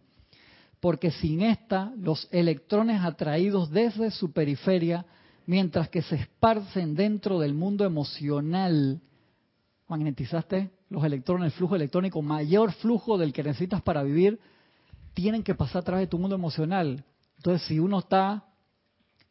[0.79, 5.05] porque sin esta los electrones atraídos desde su periferia,
[5.45, 9.01] mientras que se esparcen dentro del mundo emocional,
[9.87, 14.39] magnetizaste los electrones, el flujo electrónico, mayor flujo del que necesitas para vivir,
[15.13, 17.03] tienen que pasar a través de tu mundo emocional.
[17.37, 18.45] Entonces, si uno está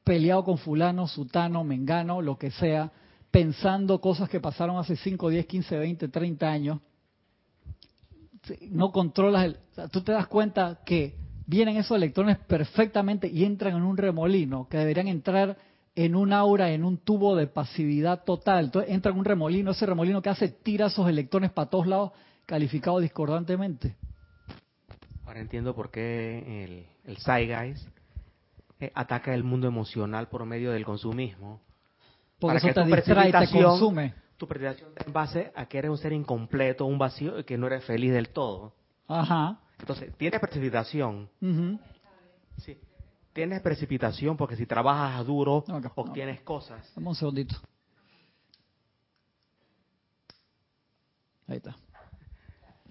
[0.04, 2.92] peleado con fulano, sutano, mengano, lo que sea,
[3.32, 6.80] pensando cosas que pasaron hace 5, 10, 15, 20, 30 años.
[8.68, 9.56] No controlas el...
[9.90, 11.16] tú te das cuenta que
[11.46, 15.56] vienen esos electrones perfectamente y entran en un remolino, que deberían entrar
[15.94, 18.66] en un aura, en un tubo de pasividad total.
[18.66, 22.12] Entonces entra en un remolino, ese remolino que hace tira esos electrones para todos lados,
[22.44, 23.96] calificado discordantemente.
[25.24, 27.88] Ahora entiendo por qué el, el Zeitgeist
[28.78, 31.60] eh, ataca el mundo emocional por medio del consumismo
[32.46, 34.14] para que te distrae te consume.
[34.36, 37.66] Tu precipitación en base a que eres un ser incompleto, un vacío y que no
[37.68, 38.74] eres feliz del todo.
[39.06, 39.60] Ajá.
[39.78, 41.28] Entonces, tienes precipitación.
[41.40, 41.78] ujú.
[42.58, 42.78] Sí.
[43.32, 45.64] Tienes precipitación porque si trabajas duro,
[45.94, 46.92] obtienes cosas.
[46.94, 47.56] Dame un segundito.
[51.48, 51.74] Ahí está.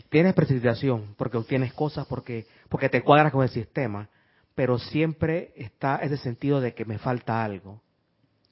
[0.10, 4.10] Tienes precipitación porque obtienes cosas, porque, porque te cuadras con el sistema,
[4.56, 7.82] pero siempre está ese sentido de que me falta algo.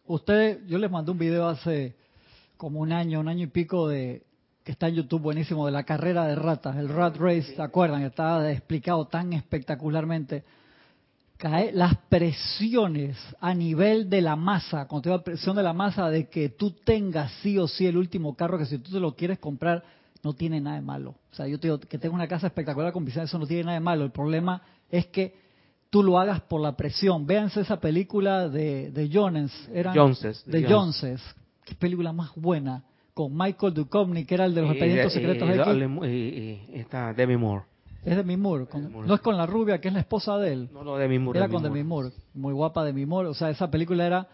[0.10, 1.94] Usted, yo les mandé un video hace
[2.58, 4.24] como un año, un año y pico de
[4.64, 8.02] que está en YouTube buenísimo de la carrera de ratas, el Rat Race, ¿se acuerdan?
[8.02, 10.44] Estaba explicado tan espectacularmente.
[11.38, 16.28] Cae las presiones a nivel de la masa, cuando te presión de la masa, de
[16.28, 19.38] que tú tengas sí o sí el último carro, que si tú te lo quieres
[19.38, 19.84] comprar,
[20.24, 21.12] no tiene nada de malo.
[21.32, 23.66] O sea, yo te digo que tengo una casa espectacular con piscina, eso no tiene
[23.66, 24.06] nada de malo.
[24.06, 25.49] El problema es que
[25.90, 27.26] tú lo hagas por la presión.
[27.26, 31.00] Véanse esa película de, de Jones, eran Joneses, de Jones.
[31.02, 31.36] Joneses.
[31.66, 32.84] Qué película más buena.
[33.14, 36.70] Con Michael Duchovny, que era el de los expedientes y- secretos y- de X.
[36.74, 37.66] está Demi Moore.
[38.06, 38.66] Es de Moore.
[38.66, 39.08] con- Demi Moore.
[39.08, 40.70] No es con la rubia, que es la esposa de él.
[40.74, 41.38] No, no, Demi Moore.
[41.40, 41.78] Era Demi con Moore.
[41.80, 43.28] Demi Moore, muy guapa Demi Moore.
[43.30, 44.28] O sea, esa película era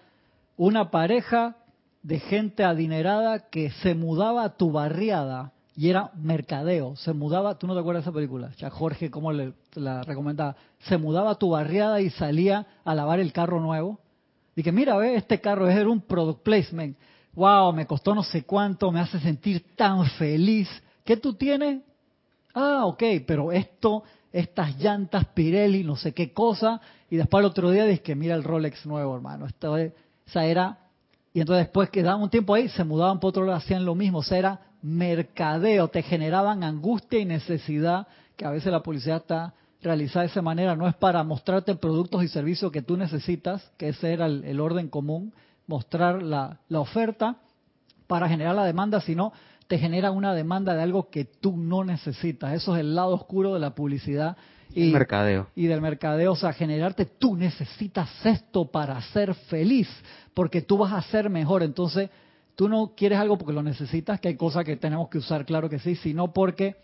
[0.56, 1.56] una pareja
[2.04, 6.96] de gente adinerada que se mudaba a tu barriada y era mercadeo.
[6.96, 8.52] Se mudaba, ¿tú no te acuerdas de esa película?
[8.58, 10.56] Ya Jorge, ¿cómo le la recomendaba?
[10.80, 14.00] Se mudaba a tu barriada y salía a lavar el carro nuevo.
[14.56, 16.98] Dije, mira, ve, este carro es un product placement.
[17.34, 20.70] Wow, me costó no sé cuánto, me hace sentir tan feliz.
[21.04, 21.82] ¿Qué tú tienes?
[22.54, 27.70] Ah, ok, pero esto, estas llantas Pirelli, no sé qué cosa, y después el otro
[27.70, 29.46] día dices que mira el Rolex nuevo, hermano.
[29.46, 29.92] Esto es-
[30.26, 30.80] esa era,
[31.34, 34.20] y entonces después quedaban un tiempo ahí, se mudaban por otro lado, hacían lo mismo,
[34.20, 38.08] o sea, era mercadeo, te generaban angustia y necesidad,
[38.38, 42.24] que a veces la publicidad está realizada de esa manera, no es para mostrarte productos
[42.24, 45.34] y servicios que tú necesitas, que ese era el, el orden común,
[45.68, 47.38] mostrar la, la oferta
[48.06, 49.34] para generar la demanda, sino
[49.68, 52.54] te genera una demanda de algo que tú no necesitas.
[52.54, 54.38] Eso es el lado oscuro de la publicidad
[54.70, 55.48] Y el mercadeo.
[55.56, 59.90] y del mercadeo, o sea, generarte tú necesitas esto para ser feliz,
[60.36, 61.64] porque tú vas a ser mejor.
[61.64, 62.12] Entonces,
[62.56, 65.70] tú no quieres algo porque lo necesitas, que hay cosas que tenemos que usar, claro
[65.70, 66.76] que sí, sino porque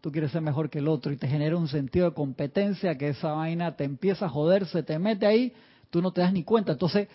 [0.00, 3.10] tú quieres ser mejor que el otro y te genera un sentido de competencia que
[3.10, 5.52] esa vaina te empieza a joder, se te mete ahí,
[5.90, 6.72] tú no te das ni cuenta.
[6.72, 7.08] Entonces,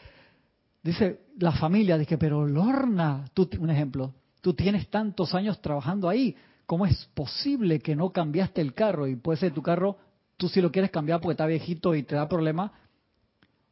[0.84, 6.36] dice la familia, dice, pero Lorna, tú, un ejemplo, tú tienes tantos años trabajando ahí,
[6.68, 9.08] ¿cómo es posible que no cambiaste el carro?
[9.08, 9.98] Y puede ser tu carro,
[10.38, 12.72] tú si lo quieres cambiar porque está viejito y te da problema,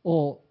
[0.02, 0.42] o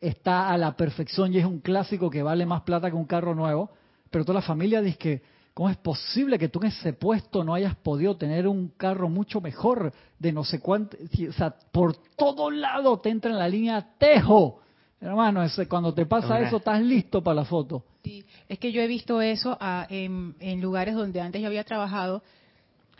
[0.00, 3.34] está a la perfección y es un clásico que vale más plata que un carro
[3.34, 3.70] nuevo,
[4.10, 5.22] pero toda la familia dice que,
[5.54, 9.40] ¿cómo es posible que tú en ese puesto no hayas podido tener un carro mucho
[9.40, 10.96] mejor de no sé cuánto?
[11.28, 14.60] O sea, por todo lado te entra en la línea tejo.
[15.00, 17.84] Hermano, ese- cuando te pasa eso, estás listo para la foto.
[18.02, 21.64] Sí, es que yo he visto eso ah, en, en lugares donde antes yo había
[21.64, 22.22] trabajado,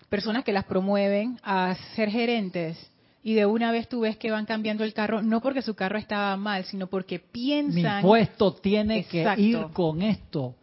[0.08, 2.76] personas que las promueven a ser gerentes
[3.26, 5.98] y de una vez tú ves que van cambiando el carro, no porque su carro
[5.98, 8.00] estaba mal, sino porque Mi piensan...
[8.00, 9.34] puesto tiene Exacto.
[9.34, 10.54] que ir con esto.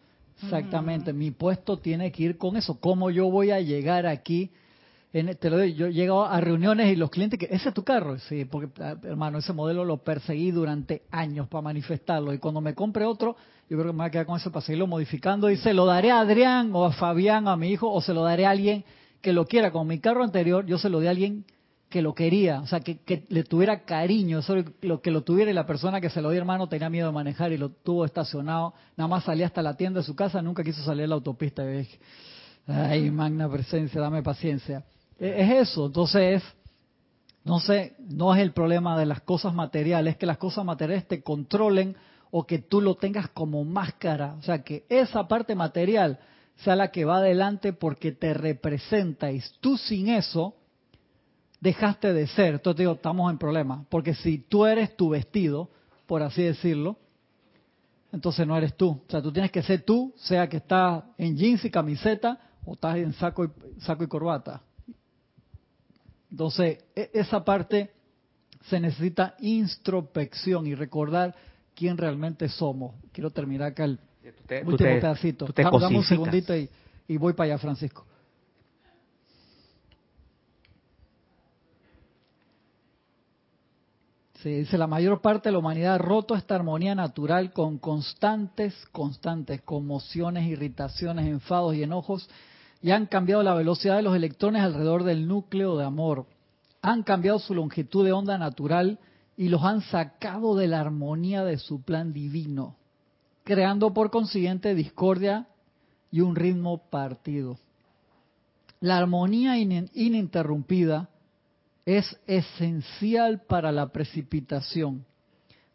[0.42, 2.80] Exactamente, mi puesto tiene que ir con eso.
[2.80, 4.50] ¿Cómo yo voy a llegar aquí?
[5.12, 7.74] En, te lo digo, yo he llegado a reuniones y los clientes que ese es
[7.74, 12.38] tu carro, sí, porque ah, hermano ese modelo lo perseguí durante años para manifestarlo y
[12.38, 13.36] cuando me compre otro,
[13.68, 15.84] yo creo que me voy a quedar con eso para seguirlo modificando y se lo
[15.84, 18.84] daré a Adrián o a Fabián, a mi hijo, o se lo daré a alguien
[19.20, 19.70] que lo quiera.
[19.70, 21.44] Con mi carro anterior, yo se lo di a alguien
[21.94, 25.52] que lo quería, o sea, que, que le tuviera cariño, eso lo que lo tuviera
[25.52, 28.04] y la persona que se lo dio hermano tenía miedo de manejar y lo tuvo
[28.04, 31.14] estacionado, nada más salía hasta la tienda de su casa, nunca quiso salir a la
[31.14, 31.62] autopista.
[31.62, 32.00] Y dije,
[32.66, 34.82] Ay, magna presencia, dame paciencia.
[35.20, 36.42] E- Es eso, entonces,
[37.44, 41.06] no sé, no es el problema de las cosas materiales, es que las cosas materiales
[41.06, 41.94] te controlen
[42.32, 46.18] o que tú lo tengas como máscara, o sea, que esa parte material
[46.56, 50.56] sea la que va adelante porque te representa y tú sin eso
[51.64, 52.54] dejaste de ser.
[52.54, 55.70] Entonces te digo, estamos en problema, porque si tú eres tu vestido,
[56.06, 56.98] por así decirlo,
[58.12, 58.90] entonces no eres tú.
[58.90, 62.74] O sea, tú tienes que ser tú, sea que estás en jeans y camiseta o
[62.74, 64.60] estás en saco y, saco y corbata.
[66.30, 67.90] Entonces, e- esa parte
[68.68, 71.34] se necesita introspección y recordar
[71.74, 72.94] quién realmente somos.
[73.10, 75.46] Quiero terminar acá el Tú te, tú último te- pedacito.
[75.46, 76.68] tú te Dame- un segundito y,
[77.08, 78.06] y voy para allá, Francisco.
[84.50, 89.62] Dice, la mayor parte de la humanidad ha roto esta armonía natural con constantes, constantes
[89.62, 92.28] conmociones, irritaciones, enfados y enojos
[92.82, 96.26] y han cambiado la velocidad de los electrones alrededor del núcleo de amor.
[96.82, 98.98] Han cambiado su longitud de onda natural
[99.38, 102.76] y los han sacado de la armonía de su plan divino,
[103.44, 105.48] creando por consiguiente discordia
[106.10, 107.56] y un ritmo partido.
[108.80, 111.08] La armonía ininterrumpida
[111.86, 115.04] es esencial para la precipitación,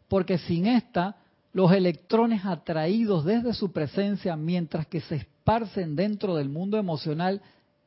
[0.08, 1.16] porque sin esta,
[1.52, 7.40] los electrones atraídos desde su presencia mientras que se esparcen dentro del mundo emocional,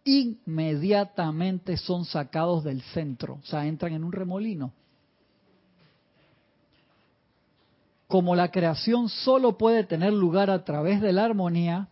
[0.05, 4.74] inmediatamente son sacados del centro, o sea, entran en un remolino.
[8.07, 11.88] Como la creación solo puede tener lugar a través de la armonía,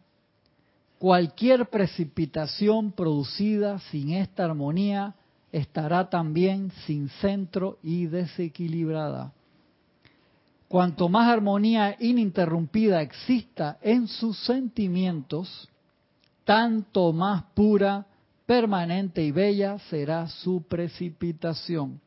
[1.00, 5.16] cualquier precipitación producida sin esta armonía
[5.52, 9.34] estará también sin centro y desequilibrada.
[10.68, 15.68] Cuanto más armonía ininterrumpida exista en sus sentimientos,
[16.46, 18.06] tanto más pura,
[18.46, 22.00] permanente y bella será su precipitación.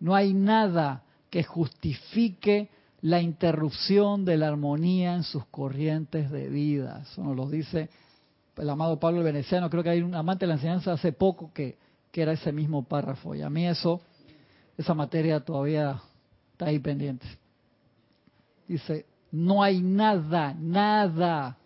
[0.00, 2.70] No hay nada que justifique
[3.02, 7.02] la interrupción de la armonía en sus corrientes de vida.
[7.02, 7.88] Eso nos lo dice
[8.56, 9.70] el amado Pablo Veneciano.
[9.70, 11.78] Creo que hay un amante de la enseñanza hace poco que
[12.10, 13.34] que era ese mismo párrafo.
[13.34, 14.00] Y a mí eso,
[14.76, 16.00] esa materia todavía
[16.52, 17.26] está ahí pendiente.
[18.66, 21.58] Dice, no hay nada, nada,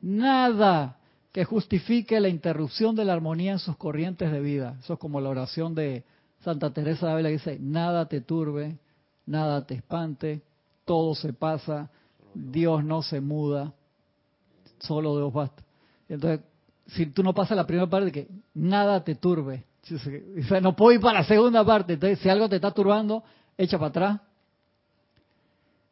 [0.00, 0.98] nada
[1.32, 4.76] que justifique la interrupción de la armonía en sus corrientes de vida.
[4.80, 6.04] Eso es como la oración de
[6.44, 8.78] Santa Teresa de Ávila que dice, nada te turbe,
[9.26, 10.42] nada te espante,
[10.84, 11.90] todo se pasa,
[12.34, 13.72] Dios no se muda,
[14.78, 15.64] solo Dios basta.
[16.08, 16.44] Entonces,
[16.86, 19.64] si tú no pasas la primera parte, que nada te turbe,
[20.62, 21.94] no puedo ir para la segunda parte.
[21.94, 23.22] Entonces, si algo te está turbando,
[23.56, 24.20] echa para atrás.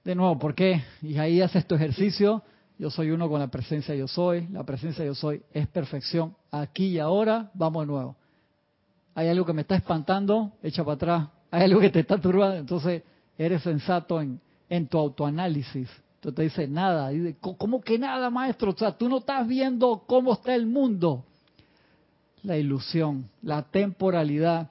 [0.04, 0.82] De nuevo, ¿por qué?
[1.02, 2.42] Y ahí haces tu ejercicio.
[2.78, 4.48] Yo soy uno con la presencia yo soy.
[4.48, 6.34] La presencia yo soy es perfección.
[6.50, 8.16] Aquí y ahora, vamos de nuevo.
[9.14, 11.28] Hay algo que me está espantando, echa para atrás.
[11.50, 13.02] Hay algo que te está turbando, entonces
[13.36, 14.40] eres sensato en,
[14.70, 15.88] en tu autoanálisis.
[16.14, 17.10] Entonces te dice nada.
[17.40, 18.70] ¿Cómo que nada, maestro?
[18.70, 21.26] O sea, tú no estás viendo cómo está el mundo
[22.42, 24.70] la ilusión, la temporalidad.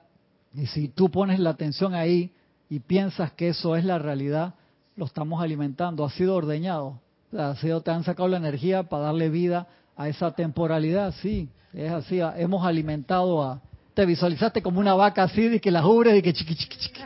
[0.54, 2.32] Y si tú pones la atención ahí
[2.68, 4.54] y piensas que eso es la realidad,
[4.96, 6.04] lo estamos alimentando.
[6.04, 7.00] Ha sido ordeñado.
[7.36, 9.66] Ha sido, te han sacado la energía para darle vida
[9.96, 11.14] a esa temporalidad.
[11.22, 12.20] Sí, es así.
[12.36, 13.60] Hemos alimentado a...
[13.94, 17.00] Te visualizaste como una vaca así, de que la ubres y que chiqui, chiqui, chiqui.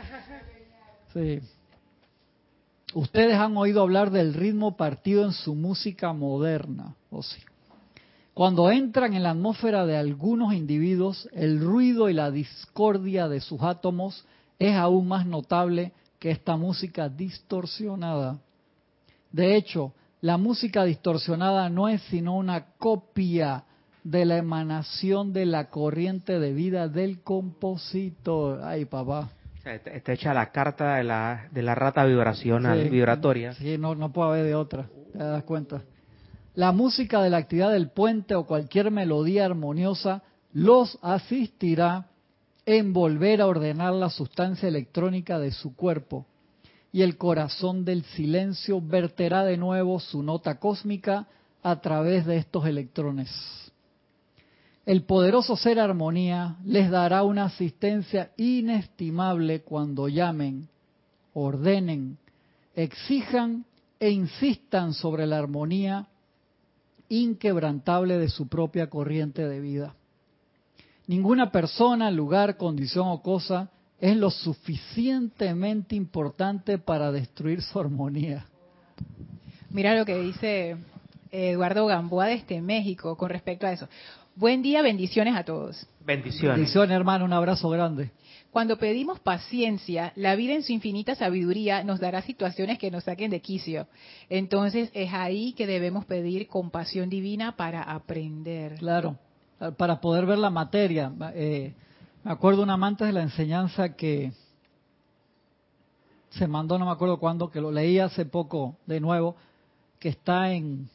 [1.13, 1.39] Sí.
[2.93, 7.41] Ustedes han oído hablar del ritmo partido en su música moderna, ¿o sí?
[8.37, 13.63] Cuando entran en la atmósfera de algunos individuos, el ruido y la discordia de sus
[13.63, 14.27] átomos
[14.59, 18.37] es aún más notable que esta música distorsionada.
[19.31, 23.63] De hecho, la música distorsionada no es sino una copia
[24.03, 28.61] de la emanación de la corriente de vida del compositor.
[28.63, 29.29] Ay, papá.
[29.65, 33.53] Está hecha la carta de la, de la rata vibracional, vibratoria.
[33.53, 35.81] Sí, no, no puede haber de otra, te das cuenta.
[36.57, 42.07] La música de la actividad del puente o cualquier melodía armoniosa los asistirá
[42.65, 46.25] en volver a ordenar la sustancia electrónica de su cuerpo
[46.91, 51.27] y el corazón del silencio verterá de nuevo su nota cósmica
[51.61, 53.29] a través de estos electrones.
[54.87, 60.67] El poderoso ser armonía les dará una asistencia inestimable cuando llamen,
[61.35, 62.17] ordenen,
[62.75, 63.63] exijan
[63.99, 66.07] e insistan sobre la armonía
[67.09, 69.95] inquebrantable de su propia corriente de vida.
[71.07, 78.45] Ninguna persona, lugar, condición o cosa es lo suficientemente importante para destruir su armonía.
[79.69, 80.77] Mira lo que dice
[81.31, 83.87] Eduardo Gamboa desde México con respecto a eso.
[84.35, 85.87] Buen día, bendiciones a todos.
[86.05, 86.57] Bendiciones.
[86.57, 88.11] Bendiciones, hermano, un abrazo grande.
[88.57, 93.29] Cuando pedimos paciencia, la vida en su infinita sabiduría nos dará situaciones que nos saquen
[93.29, 93.85] de quicio.
[94.31, 98.79] Entonces es ahí que debemos pedir compasión divina para aprender.
[98.79, 99.15] Claro,
[99.77, 101.13] para poder ver la materia.
[101.35, 101.75] Eh,
[102.23, 104.31] me acuerdo un amante de la enseñanza que
[106.31, 109.35] se mandó, no me acuerdo cuándo, que lo leí hace poco de nuevo,
[109.99, 110.89] que está en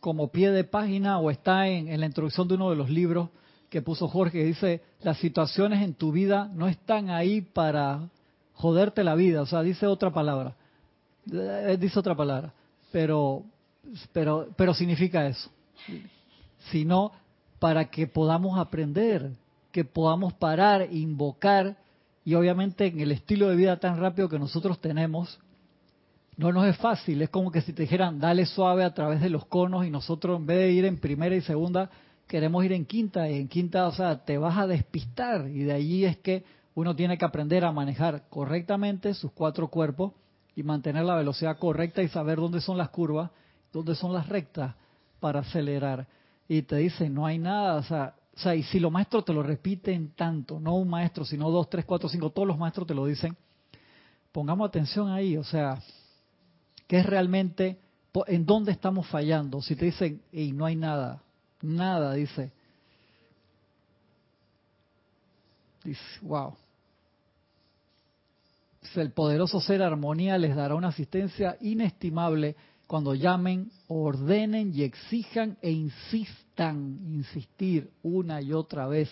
[0.00, 3.28] como pie de página o está en, en la introducción de uno de los libros
[3.72, 8.10] que puso Jorge, dice, las situaciones en tu vida no están ahí para
[8.52, 10.54] joderte la vida, o sea, dice otra palabra,
[11.32, 12.52] eh, dice otra palabra,
[12.92, 13.44] pero,
[14.12, 15.50] pero, pero significa eso,
[16.70, 17.12] sino
[17.58, 19.30] para que podamos aprender,
[19.70, 21.78] que podamos parar, invocar,
[22.26, 25.40] y obviamente en el estilo de vida tan rápido que nosotros tenemos,
[26.36, 29.30] no nos es fácil, es como que si te dijeran, dale suave a través de
[29.30, 31.88] los conos y nosotros en vez de ir en primera y segunda,
[32.32, 35.72] queremos ir en quinta y en quinta, o sea, te vas a despistar y de
[35.74, 40.14] allí es que uno tiene que aprender a manejar correctamente sus cuatro cuerpos
[40.56, 43.30] y mantener la velocidad correcta y saber dónde son las curvas,
[43.70, 44.74] dónde son las rectas
[45.20, 46.06] para acelerar.
[46.48, 49.34] Y te dice, no hay nada, o sea, o sea, y si los maestros te
[49.34, 52.94] lo repiten tanto, no un maestro, sino dos, tres, cuatro, cinco, todos los maestros te
[52.94, 53.36] lo dicen,
[54.32, 55.82] pongamos atención ahí, o sea,
[56.86, 57.78] ¿qué es realmente,
[58.26, 59.60] en dónde estamos fallando?
[59.60, 61.20] Si te dicen, y no hay nada,
[61.62, 62.52] nada, dice,
[65.84, 66.54] dice, wow.
[68.96, 72.56] El poderoso ser armonía les dará una asistencia inestimable
[72.86, 79.08] cuando llamen, ordenen y exijan e insistan, insistir una y otra vez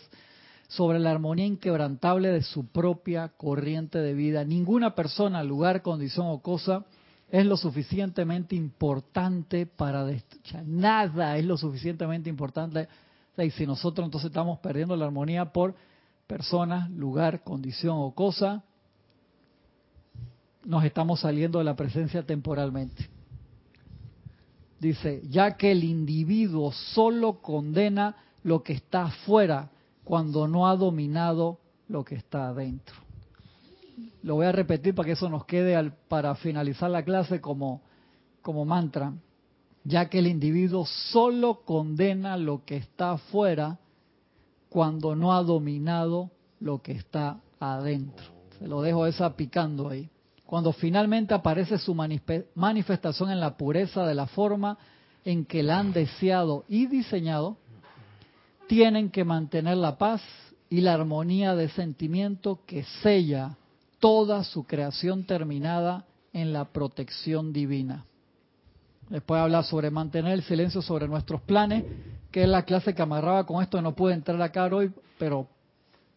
[0.68, 4.44] sobre la armonía inquebrantable de su propia corriente de vida.
[4.44, 6.84] Ninguna persona, lugar, condición o cosa
[7.30, 10.66] es lo suficientemente importante para destruir.
[10.66, 12.88] Nada es lo suficientemente importante.
[13.38, 15.74] Y si nosotros entonces estamos perdiendo la armonía por
[16.26, 18.64] persona, lugar, condición o cosa,
[20.64, 23.08] nos estamos saliendo de la presencia temporalmente.
[24.78, 29.70] Dice, ya que el individuo solo condena lo que está afuera
[30.04, 32.96] cuando no ha dominado lo que está adentro.
[34.22, 37.82] Lo voy a repetir para que eso nos quede al, para finalizar la clase como,
[38.42, 39.12] como mantra.
[39.84, 43.78] Ya que el individuo solo condena lo que está afuera
[44.68, 46.30] cuando no ha dominado
[46.60, 48.26] lo que está adentro.
[48.58, 50.10] Se lo dejo esa picando ahí
[50.50, 54.78] cuando finalmente aparece su manifestación en la pureza de la forma
[55.24, 57.56] en que la han deseado y diseñado,
[58.66, 60.20] tienen que mantener la paz
[60.68, 63.58] y la armonía de sentimiento que sella
[64.00, 68.04] toda su creación terminada en la protección divina.
[69.08, 71.84] Después habla sobre mantener el silencio sobre nuestros planes,
[72.30, 75.46] que es la clase que amarraba con esto, no pude entrar acá hoy, pero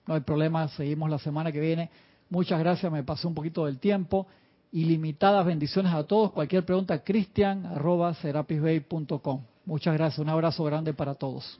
[0.07, 1.89] no hay problema, seguimos la semana que viene
[2.33, 4.25] Muchas gracias, me pasé un poquito del tiempo.
[4.71, 6.31] Ilimitadas bendiciones a todos.
[6.31, 7.63] Cualquier pregunta, cristian
[9.65, 11.59] Muchas gracias, un abrazo grande para todos.